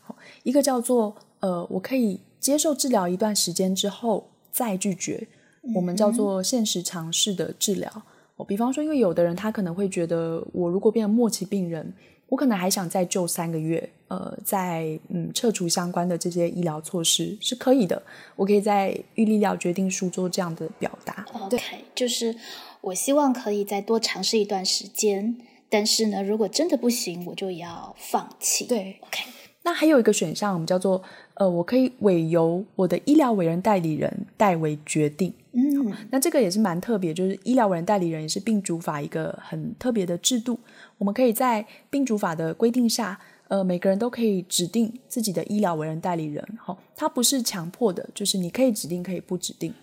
[0.43, 4.29] 一个叫做呃，我可以接受治疗一段时间之后。
[4.51, 5.27] 再拒绝，
[5.75, 8.01] 我们叫做现实尝试的治疗。
[8.47, 11.93] 比方说，因为有的人他可能会觉得，我如果变成末期病人，
[12.29, 18.01] 我可能还想再救三个月，呃，再嗯撤除相关的这些医疗措施是可以的。
[18.35, 21.25] 我可以在预立疗决定书做这样的表达。
[21.33, 21.59] OK，
[21.95, 22.35] 就是
[22.81, 25.37] 我希望可以再多尝试一段时间，
[25.69, 28.65] 但是呢，如果真的不行，我就要放弃。
[28.65, 29.23] 对，OK。
[29.69, 30.99] 那还有一个选项，我们叫做。
[31.35, 35.33] 呃，我可以委由我的医疗委任代理人代为决定。
[35.53, 40.59] 嗯，那这个也是蛮特别，就是医疗委任代理人也是病主法一个很特别的制度。
[40.97, 46.45] 我们可以在病主法的规定下，呃，每个人都可以指定自己的医疗委任代理人。
[46.61, 49.73] 哈，它不是强迫的，就是你可以指定，可以不指定。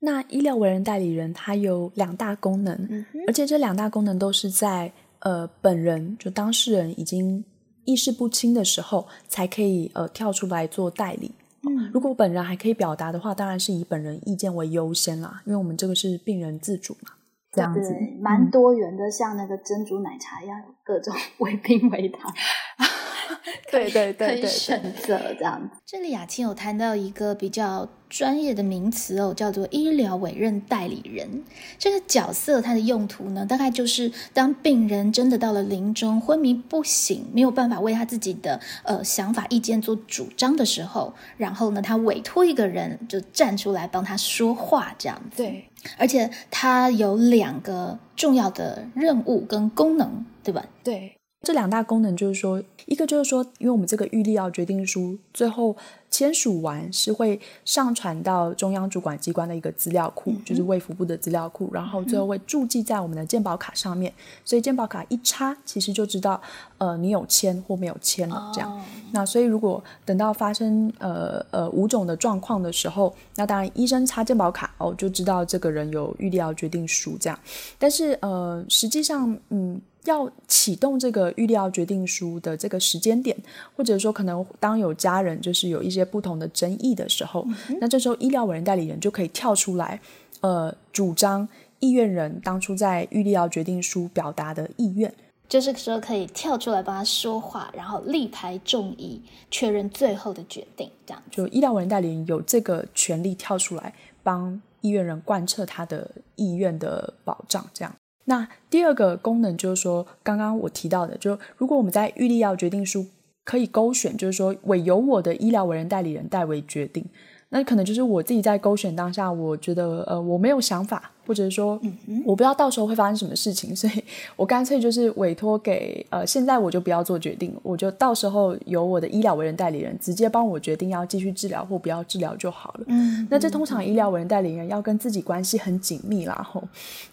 [0.00, 7.42] 那医疗委任代理人他有两大功能，而且这两大功能都是在呃本人就当事人已经。
[7.84, 11.32] 意识不清的时候，才可以呃跳出来做代理。
[11.62, 17.10] 嗯，如果本人还可以表达的话，当然是以本人意见为优先啦，因为我们这个是病人自主嘛，
[17.52, 22.32] 这样子蛮多元的，像那个珍珠奶茶一样，有各种 为病为糖。
[23.70, 25.80] 对对对对，选择这样子。
[25.86, 31.42] 这里雅青有谈到一个比较专业的名词哦，叫做医疗委任代理人。
[31.78, 45.42] 这个角色它的用途呢，大概就是当病人真的到了临终昏迷不醒，没有办法为他自己的呃想法意见做主张的时候，然后呢，他委托一个人就站出来帮他说话这样子。
[45.42, 45.64] 对，
[45.98, 50.64] 而且他有两个重要的任务跟功能，对吧？
[50.82, 51.16] 对。
[51.42, 55.74] 这两大功能就是说，一个就是说，因为我们这个预立要决定书最后
[56.10, 64.12] 签署完是会上传到中央主管机关的一个资料库，就是卫福部的资料库，然后最后会注记在我们的健保卡上面。
[64.44, 66.38] 所以健保卡一插，其实就知道
[66.76, 68.78] 呃你有签或没有签了这样。
[69.12, 77.40] 那所以如果等到发生呃呃五种的状况的时候，那当然医生插健保卡哦，就知道这个人有预立要决定书这样。
[77.78, 79.80] 但是呃实际上嗯。
[80.04, 83.36] 要启动这个预料决定书的这个时间点，
[83.76, 87.46] 或者说可能当有家人就是有一些不同的争议的时候，
[87.80, 90.00] 那这时候医疗委任代理人就可以跳出来，
[90.40, 91.46] 呃，主张
[91.80, 95.12] 意愿人当初在预料决定书表达的意愿，
[95.48, 107.94] 就是说可以跳出来帮他说话，然后力排众议，确认最后的决定，这样就医疗委任代理人有这个权利跳出来帮意愿人贯彻他的意愿的保障，这样。
[108.30, 113.06] 那第二个功能就是说，刚刚我提到的，就如果我们在预立要决定书
[113.44, 117.04] 可以勾选，就是说委由我的医疗委任代理人代为决定，
[117.50, 121.12] 那可能就是我自己在勾选当下，我觉得呃我没有想法。
[121.26, 121.80] 或者是说，
[122.24, 124.02] 我不知道到时候会发生什么事情，所以
[124.34, 132.80] 我干脆就是委托给呃，现在我就不要做决定，我就到时候由我的医疗委任代理人直接帮我决定要继续治疗或不要治疗就好了。
[132.88, 136.64] 嗯，那这通常医疗委任代理人要跟自己关系很紧密啦，吼，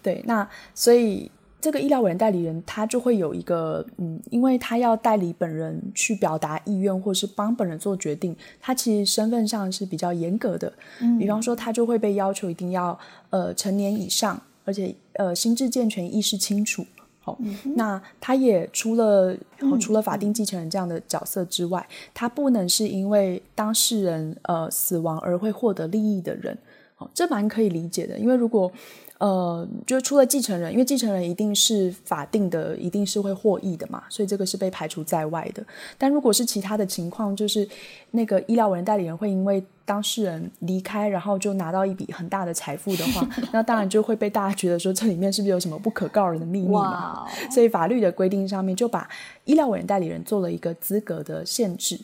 [0.01, 1.29] 对，那所以。
[1.67, 10.71] 这个医疗委员代理人，他就会有一个，嗯，因为他要代理本人去表达意愿，或是帮本人做决定，他其实身份上是比较严格的。
[11.01, 12.97] 嗯，比方说，他就会被要求一定要
[13.31, 16.85] 呃成年以上，而且呃心智健全、意识清楚。
[17.19, 17.37] 好，
[17.75, 19.35] 那他也除了
[19.81, 26.57] 除了法定继承人这样的角色之外，他不能是因为当事人呃死亡而会获得利益的人。
[26.95, 28.71] 好，这蛮可以理解的，因为如果
[29.19, 35.63] 呃，就除了继承人，因为继承人一定是法定的，一定是会获益的嘛，所以这个是被排除在外的。
[35.97, 37.67] 但如果是其他的情况，就是
[38.11, 47.25] 那个医疗委任代理人会因为当事人离开，然后就拿到一笔很大的财富的话， 那当然就会被大家觉得说这里面是不是有什么不可告人的秘密嘛？
[47.49, 49.09] 所以法律的规定上面就把
[49.45, 51.99] 医疗委任代理人做了一个资格的限制。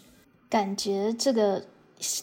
[0.49, 1.61] 感觉这个。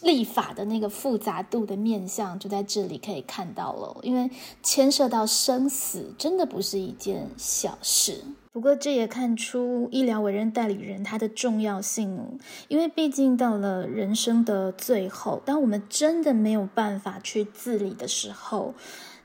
[0.03, 4.29] 立法的那个复杂度的面相就在这里可以看到了，因为
[4.61, 8.23] 牵涉到生死，真的不是一件小事。
[8.51, 18.73] 不过这也看出医疗委任代理人他的重要性，因为毕竟到了人生的最后，当我们真的没有办法去自理的时候。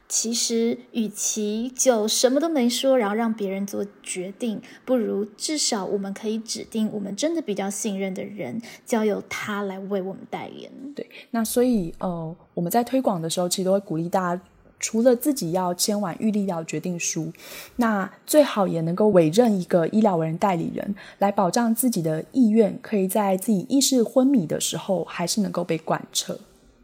[0.08, 10.70] 其实，与其就什么都没说，然后让别人做决定，不如至少我们可以指定我们真的比较信任的人，交由他来为我们代言。
[10.94, 14.42] 对，那所以呃，我们在推广的时候，其实都会鼓励大家，
[14.78, 17.32] 除了自己要签完预立疗决定书，
[17.76, 26.38] 那最好也能够委任一个医疗人代理人，来保障自己的意愿可以在自己意识昏迷的时候，还是能够被贯彻。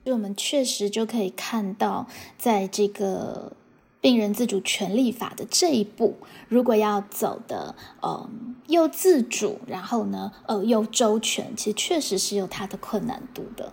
[0.04, 3.52] 我们确实就可以看到，在这个
[4.00, 6.16] 病人自主权利法的这一步，
[6.48, 8.28] 如果要走的呃
[8.66, 13.72] 又自主，然后呢呃又周全，其实确实是有它的困难度的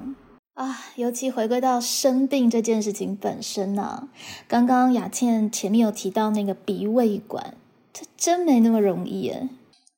[0.54, 0.78] 啊。
[0.96, 4.08] 尤其回归到生病这件事情本身呢，
[4.48, 7.56] 刚刚雅倩前面有提到那个鼻胃管，
[7.92, 9.50] 这真没那么容易耶。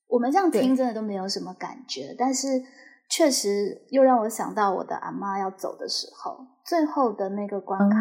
[0.08, 2.64] 我们这样听真的都没有什么感觉，但是。
[3.12, 7.98] 确实又让我想到我的阿妈要走的时候，最后的那个关卡，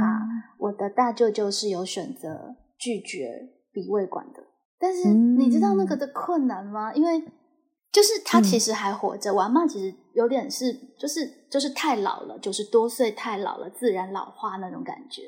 [0.57, 3.29] 我的大舅舅是有选择拒绝
[3.73, 4.41] 鼻胃管的。
[4.79, 6.95] 但是你知道那个的困难吗？
[6.95, 7.21] 因为
[7.93, 15.23] 就是他其实还活着，我阿妈其实有点是就是就是太老了，九十多岁太老了，自然老化那种感觉，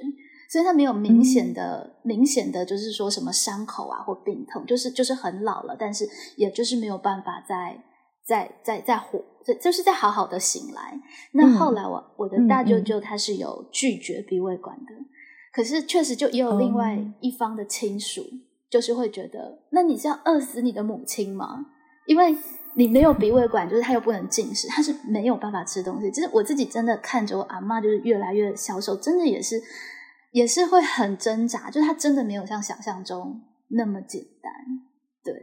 [0.48, 7.82] 所以他没有明显的明显的就是说什么伤口啊或病痛，就是就是很老了，但是也就是没有办法再
[8.24, 9.20] 再再再活。
[9.44, 11.00] 这就是在好好的醒来。
[11.32, 14.92] 那后来我我的大舅舅他是有拒绝鼻胃管的，
[15.52, 18.22] 可是确实就也有另外一方的亲属，
[18.70, 21.66] 就是会觉得，那你是要饿死你的母亲吗？
[22.06, 22.36] 因为
[22.74, 26.10] 你没有鼻胃管，就是他又不能进食，他是没有办法吃东西。
[26.10, 29.60] 就是我自己真的看着我阿妈就是越来越消瘦，真的也是
[30.32, 34.52] 也是会很挣扎，就是他真的没有像想象中那么简单。
[35.24, 35.34] 对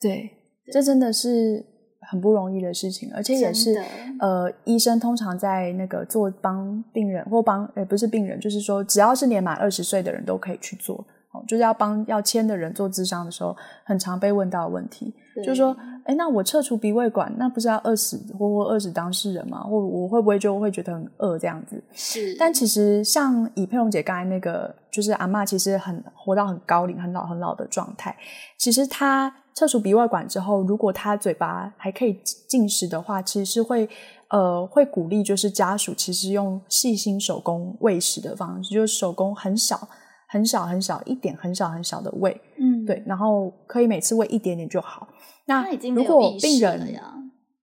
[0.00, 0.30] 对，
[0.72, 1.69] 这真的是。
[2.10, 3.80] 很不容易的事情，而且也是
[4.18, 10.96] 呃，医生通常在那个做帮病人或帮诶不是病人，就是说只要是年满二十岁的人都可以去做，
[11.30, 19.62] 哦，就是要帮要签的人做智商的时候，很常被问到的问题，就是说，哎，那我撤除鼻胃管，那不是要饿死或或饿死当事人吗？
[19.62, 21.80] 或我会不会就会觉得很饿这样子？
[21.92, 28.16] 是，但其实像以佩蓉姐刚才那个，就是阿妈其实很活到很高龄、很老很老的状态，
[28.58, 29.32] 其实她。
[29.54, 33.88] 撤除鼻外管之后，如果他嘴巴还可以进食的话，其实是会
[34.28, 39.88] 呃会鼓励，就是家属其实用细心手工喂食的方式，就是手工很小
[40.28, 45.08] 很小很小一点很小很小的喂，嗯，对，然后可以每次喂一点点就好。
[45.46, 46.94] 那如果病人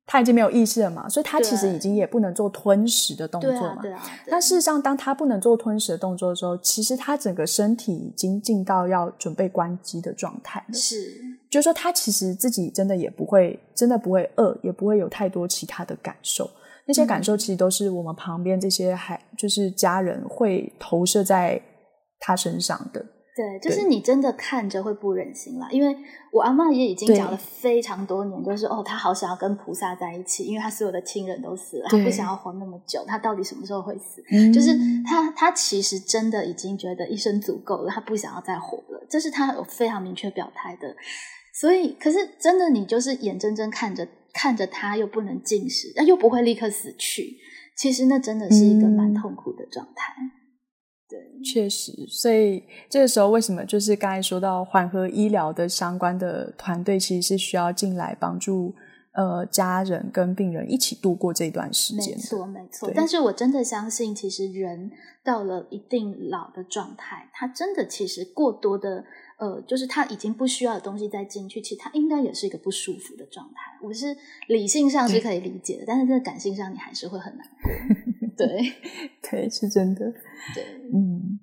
[0.07, 3.83] 他已经没有意识了嘛，所以他其实已经也不能做吞食的动作嘛。
[4.29, 10.73] 但事实上，当他不能做吞食的动作的时候，其实他整个身体已经进到要准备关机的状态了。
[10.73, 10.95] 是。
[11.51, 16.49] 就是说，他其实自己真的也不会，真的不会饿，也不会有太多其他的感受。
[16.85, 21.61] 那些感受其实都是我们旁边这些还就是家人会投射在
[22.17, 23.05] 他身上的。
[23.37, 25.67] 对，就是你真的看着会不忍心啦。
[25.69, 25.95] 因为
[26.31, 33.05] 我阿妈也已经讲了非常多年，就是哦，她好想要跟菩萨在一起，因为她所有的亲人都死了，她不想要活那么久。
[33.05, 34.23] 她到底什么时候会死？
[34.51, 34.75] 就是
[35.05, 39.05] 她，她其实真的已经觉得一生足够了，她不想要再活了。
[39.07, 40.95] 这是她有非常明确表态的。
[41.53, 47.37] 所以，可是真的，你就是眼睁睁看着看着她又不能进食，那又不会立刻死去。
[47.75, 50.15] 其实那真的是一个蛮痛苦的状态。
[51.09, 51.93] 对，确实。
[52.07, 58.73] 所以这个时候，为什么就是刚才说到缓和医疗的相关的团队，其实是需要进来帮助
[59.13, 62.15] 呃家人跟病人一起度过这段时间。
[62.15, 62.91] 没错，没错。
[62.93, 64.91] 但是我真的相信，其实人
[65.23, 69.05] 到了一定老的状态，他真的其实过多的。
[69.37, 73.77] 呃，就是他已经不需要的东西再进去，其实他应该也是一个不舒服的状态。
[73.83, 74.15] 我是
[74.47, 77.71] 理性上是可以理解的，但是在感性上你还是会很难过。
[78.35, 78.73] 对，
[79.21, 80.11] 对，是真的。
[80.55, 80.63] 对，
[80.93, 81.39] 嗯，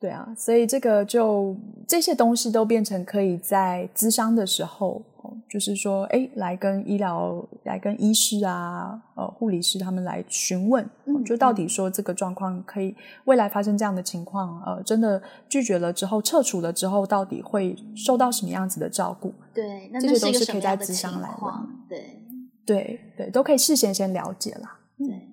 [0.00, 1.56] 对啊，所以这个就
[1.86, 5.04] 这些东西都变成可以在咨商的时候，
[5.48, 10.88] 就是说，哎，来跟医疗、来跟医师啊、呃护理师他们来询问，
[11.24, 12.94] 就到底说这个状况可以
[13.24, 19.32] 未来发生这样的情况，呃，真的拒绝了之后撤除了之后，到底会受到什么样子的照顾？
[19.52, 22.22] 对，那这些都是可以在咨商来的，对，
[22.64, 24.78] 对对，都可以事先先了解啦。
[24.98, 25.28] 对，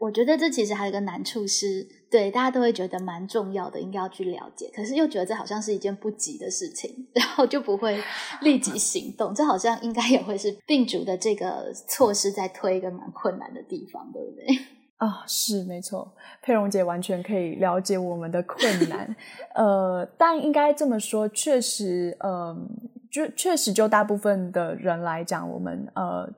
[0.00, 1.86] 我觉得这其实还有一个难处是。
[2.10, 4.68] 对，大家都会觉得蛮重要的，应该要去了解。
[4.74, 8.02] 可是又觉得这好像是一件不急的事情， 然后就不会
[8.40, 9.32] 立即行动。
[9.32, 14.44] 这好像应该也会是病主的这个措施在推一个蛮困难的地方，对不对？
[14.98, 19.14] 啊，是没错，佩蓉姐完全可以了解我们的困难。
[19.54, 22.68] 呃，但应该这么说，确实，嗯，
[23.08, 26.28] 就确实就大部分的人来讲，我们呃。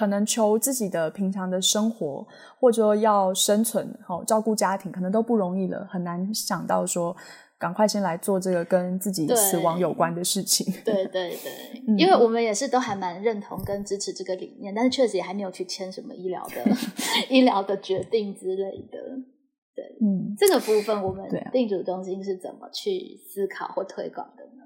[0.00, 2.26] 可能求自己的平常的生活，
[2.58, 7.14] 或者说要生存，好照顾家庭，可能都不容易了，很难想到说
[7.58, 10.72] 赶快先来做这个跟自己死亡有关的事情。
[10.86, 16.64] 对对对，因为我们也是都还蛮认同跟支持这个理念，但是确实也还没有去签什么医疗的
[17.28, 18.98] 医疗的决定之类的。
[19.76, 24.62] 对，嗯，这个部分我们病主中心是怎么去思考或推广的呢？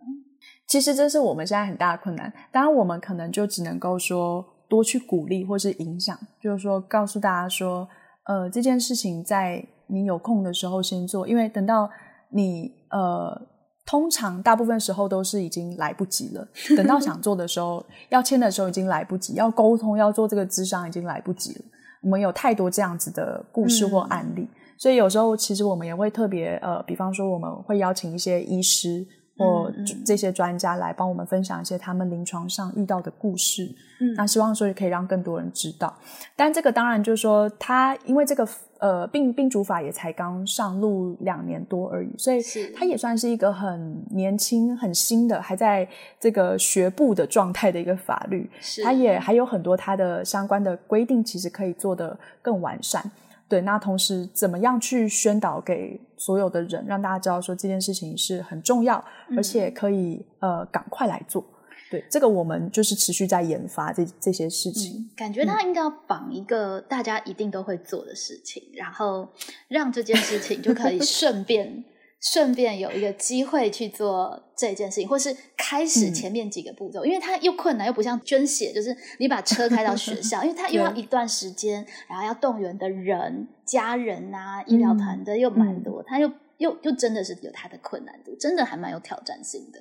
[0.68, 4.53] 其实这是我们现在很大的困难，当然我们可能就只能够说。
[4.74, 7.88] 多去鼓励或是影响，就是说告诉大家说，
[8.24, 11.88] 呃，这件事情在你有空的时候先做，因为等到
[12.30, 13.40] 你呃，
[13.86, 16.48] 通常大部分时候都是已经来不及了。
[16.76, 21.64] 等到想做的时候，要签的时候已经来不及，要沟通要做这个智商已经来不及了。
[22.02, 29.06] 我们有太多这样子的故事或案例，所以有时候其实我们也会特别呃，比方说我们会邀请一些医师。
[29.36, 29.72] 或
[30.04, 35.92] 这些专家来帮我们分享一些他们临床上遇到的故事，嗯，那希望说也可以让更多人知道。
[36.36, 38.46] 但这个当然就是说，他因为这个
[38.78, 42.40] 呃病病主法也才刚上路两年多而已，所以
[42.76, 45.88] 它也算是一个很年轻、很新的，还在
[46.20, 48.48] 这个学步的状态的一个法律。
[48.84, 53.02] 它也还有很多它的相关的规定，其实可以做得更完善。
[53.48, 59.04] 对，那同时怎么样去宣导给所有的人，让大家知道说这件事情是很重要，
[59.36, 61.44] 而且可以呃赶快来做。
[61.90, 65.08] 对，这个我们就是持续在研发这这些事情。
[65.14, 69.28] 感觉他应该要绑一个大家一定都会做的事情，然后
[69.68, 71.84] 让这件事情就可以 顺便。
[72.32, 89.80] 顺便有一个机会去做这件事情，或是开始前面几个步骤，因为它又困难又不像捐血，就是你把车开到学校， 因为它又要一段时间，然后要动员的人、家人啊、医疗团队又蛮多，它又又又真的是有它的困难度，真的还蛮有挑战性的。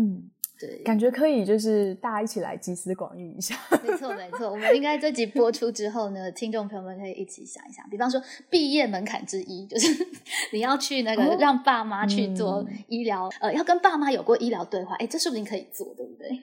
[0.00, 0.30] 嗯。
[0.58, 3.54] 对，感觉可以，就是大家一起来集思广益一下。
[3.84, 10.06] 没错，没错，我们应该这集播出之后呢，听众朋友们可以一起想一想，比方说毕业门槛之一，就是
[10.52, 16.42] 你要去那个让爸妈去做医疗，呃，要跟爸妈有过医疗对话，哎，这说不定可以做，对不对？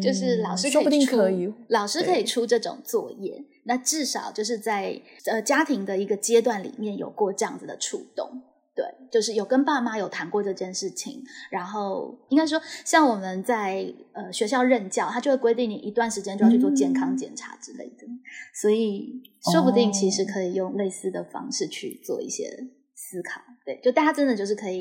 [0.00, 8.42] 就是老师说不定可以，老师可以出这种作业，那至少就是在呃家庭的一个阶段里面有过这样子的触动。
[8.80, 18.06] 对，就是有跟爸妈有谈过这件事情，然后应该说，像我们在呃学校任教，他就会规定你一段时间就要去做健康检查之类的，
[18.54, 19.20] 所以
[19.52, 22.48] 说不定其实可以用类似的方式去做一些
[22.94, 23.42] 思考。
[23.66, 24.80] 对，就大家真的就是可以，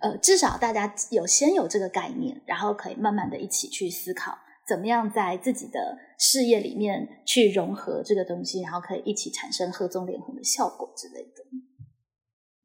[0.00, 11.44] 呃，至少大家有先有这个概念，然后可以慢慢的一起去思考，怎么样在自己的事业里面去融合这个东西，然后可以一起产生合纵连横的效果之类的。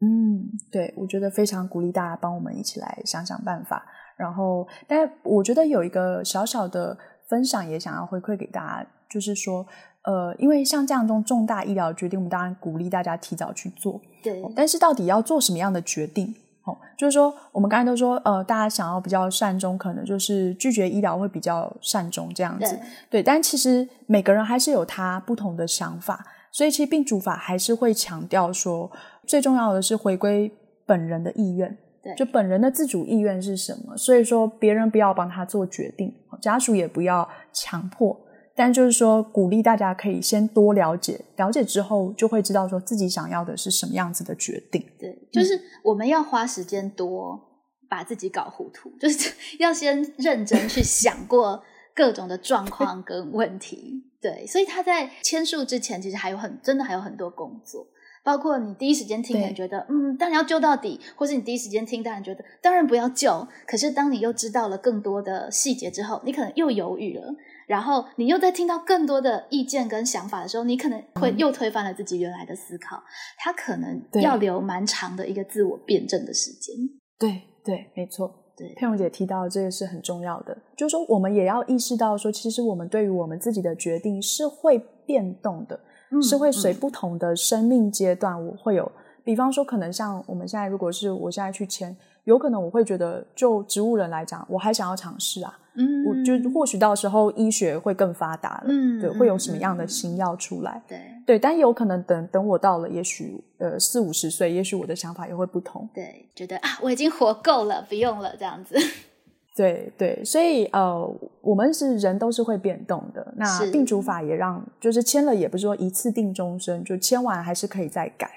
[0.02, 3.86] 嗯，对，我觉得非常鼓励大家帮我们一起来想想办法。
[4.16, 6.98] 然后，但我觉得有一个小小的
[7.28, 9.66] 分享也想要回馈给大家，就是说，
[10.04, 14.02] 呃，因为像这样种重大医疗决定，我们当然鼓励大家提早去做。
[14.22, 16.36] 对，但是到底要做什么样的决定？
[16.66, 22.78] 哦，就是说，我们刚才都说，呃，大家想要比较善终，可能就是拒绝医疗会比较善终这样子。
[23.10, 28.92] 对，但其实每个人还是有他不同的想法，所以其实病主法还是会强调说。
[29.28, 30.52] 最重要的是回归
[30.88, 33.96] 本人的意愿，对，就本人的自主意愿是什么？
[33.96, 38.20] 所以说，别人不要帮他做决定，家属也不要强迫，
[38.56, 44.84] 但就是说，鼓励大家可以先多了解，了解之后就会知道说自己想要的是什么样子的决定。
[44.98, 47.40] 对，就是我们要花时间多
[47.88, 51.62] 把自己搞糊涂，就是 要先认真去想过
[52.00, 54.06] 各种的状况跟问题。
[54.22, 57.86] 对，所以他在签署之前，其实还有很真的还有很多工作。
[58.24, 63.46] 包括你第一时间听，你觉得嗯，当然要救到底；或是你第一时间听，当然觉得当然不要救。
[63.68, 67.34] 可是当你又知道了更多的细节之后，你可能又犹豫了。
[67.68, 73.04] 然后你又在听到更多的意见跟想法的时候，你可能会又推翻了自己原来的思考。
[73.38, 76.76] 他可能要留蛮长的一个自我辩证的时间。
[77.18, 78.49] 对对，没错。
[78.60, 85.80] 对，佩蓉姐提到这个是很重要的，就是说，我们也要意识到说，其实我们对于我们自己的决定是会变动的，
[86.22, 88.92] 是会随不同的生命阶段，我会有。
[89.24, 91.96] 比方说，可能像我们现在，如果是我现在去签，
[92.30, 95.58] 有可能我会觉得，就植物人来讲，我还想要尝试啊。
[95.74, 100.80] 嗯，我就或许到时候医学会更发达了，嗯，对，会有什么样的新药出来？
[100.88, 105.90] 对对，但有可能等等我到了，也许呃四五十岁，也许我的想法也会不同。
[105.92, 108.76] 对，觉得啊，我已经活够了，不用了这样子。
[109.58, 111.12] 对对，所以呃，
[111.42, 113.34] 我们是人都是会变动的。
[113.38, 118.30] 那定主法也让，就是签了，也不是说一次定终身，就签完还是可以再改。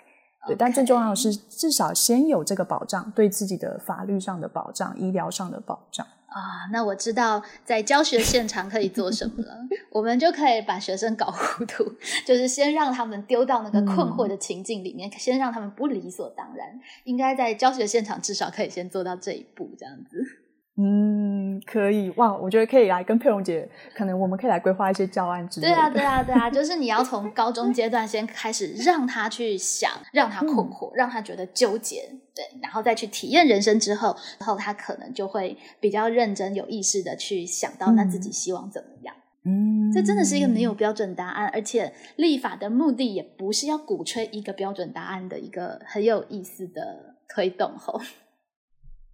[0.46, 6.66] 对，但最重要的是，至少先有这个保障，对自己的法律上的保障、医疗上的保障啊。
[6.72, 9.56] 那我知道在教学现场可以做什么了，
[9.92, 11.84] 我们就可以把学生搞糊涂，
[12.26, 16.80] 就是先让他们丢到那个困惑的情境里面，先让他们不理所当然。
[17.04, 20.41] 应该在教学现场至少可以先做到这一步，这样子。
[20.74, 22.34] 嗯，可以哇！
[22.34, 25.74] 我觉得可以来跟佩蓉姐，可能我们可以来规划一些教案之类的。
[25.74, 39.14] 对啊，对啊，对啊，就是你要从高中阶段先开始，让他去想，让他困惑，让他觉得纠结，对，然后再去体验人生之后，然后他可能就会比较认真、有意识的去想到那自己希望怎么样。
[39.44, 47.76] 嗯，这真的是一个没有标准答案，而且立法的目的也不是要鼓吹一个标准答案的一个很有意思的推动。
[47.76, 48.00] 吼，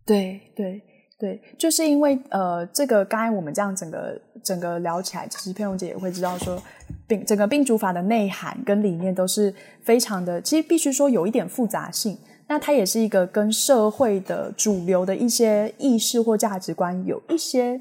[0.06, 0.82] 对 对。
[1.18, 6.62] 对，就是因为呃，这个刚才我们这样整个整个聊起来，其实佩蓉姐也会知道说，
[7.08, 9.52] 病整个病主法的内涵跟理念都是
[9.82, 12.16] 非常的，其实必须说有一点复杂性。
[12.46, 17.78] 那它也是一个跟社会的主流的一些意识或价值观有一些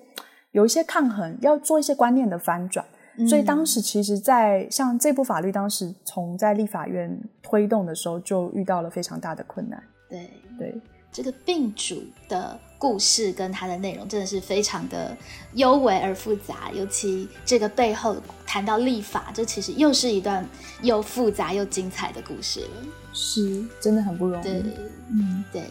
[0.52, 2.84] 有一些抗衡，要做一些观念的翻转。
[3.30, 9.82] 所以当时其实，在像这部法律当时从在立法院推动的时候，就遇到了非常大的困难。
[10.10, 10.82] 对对。
[11.12, 15.18] 这个病主的故事跟它的内容真的是非常的
[15.54, 20.48] 优美而复杂，尤其这个背后谈到立法，这其实又是一段
[20.82, 22.68] 又复杂又精彩的故事了。
[23.14, 24.44] 是，真的很不容易。
[24.44, 24.64] 对，
[25.10, 25.64] 嗯，对。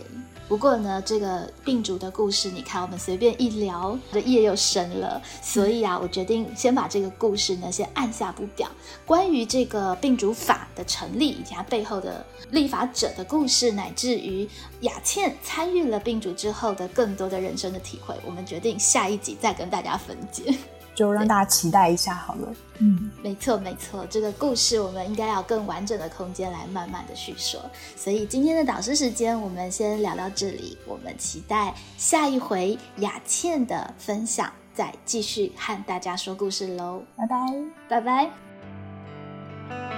[0.48, 5.20] 不过呢，这个病主的故事，你看我们随便一聊，这夜又深了。
[5.42, 8.70] 所以啊，我决定先把这个故事呢先按下不表。
[9.04, 14.48] 关于这个病主法的成立以及它背后的立法者的故事，乃至于
[14.82, 20.54] 雅倩参与了病主之后的更多的人生的体会，我们决定下一集再跟大家分解。
[20.96, 22.52] 就让大家期待一下好了。
[22.78, 27.60] 嗯，没错没错，这个故事我们应该要更完整的空间来慢慢的叙说。
[27.94, 30.76] 所以今天的导师时间，我们先聊到这里。
[30.86, 37.02] 我们期待下一回雅倩的分享，再继续和大家说故事喽。
[37.16, 37.36] 拜拜，
[37.88, 39.95] 拜拜。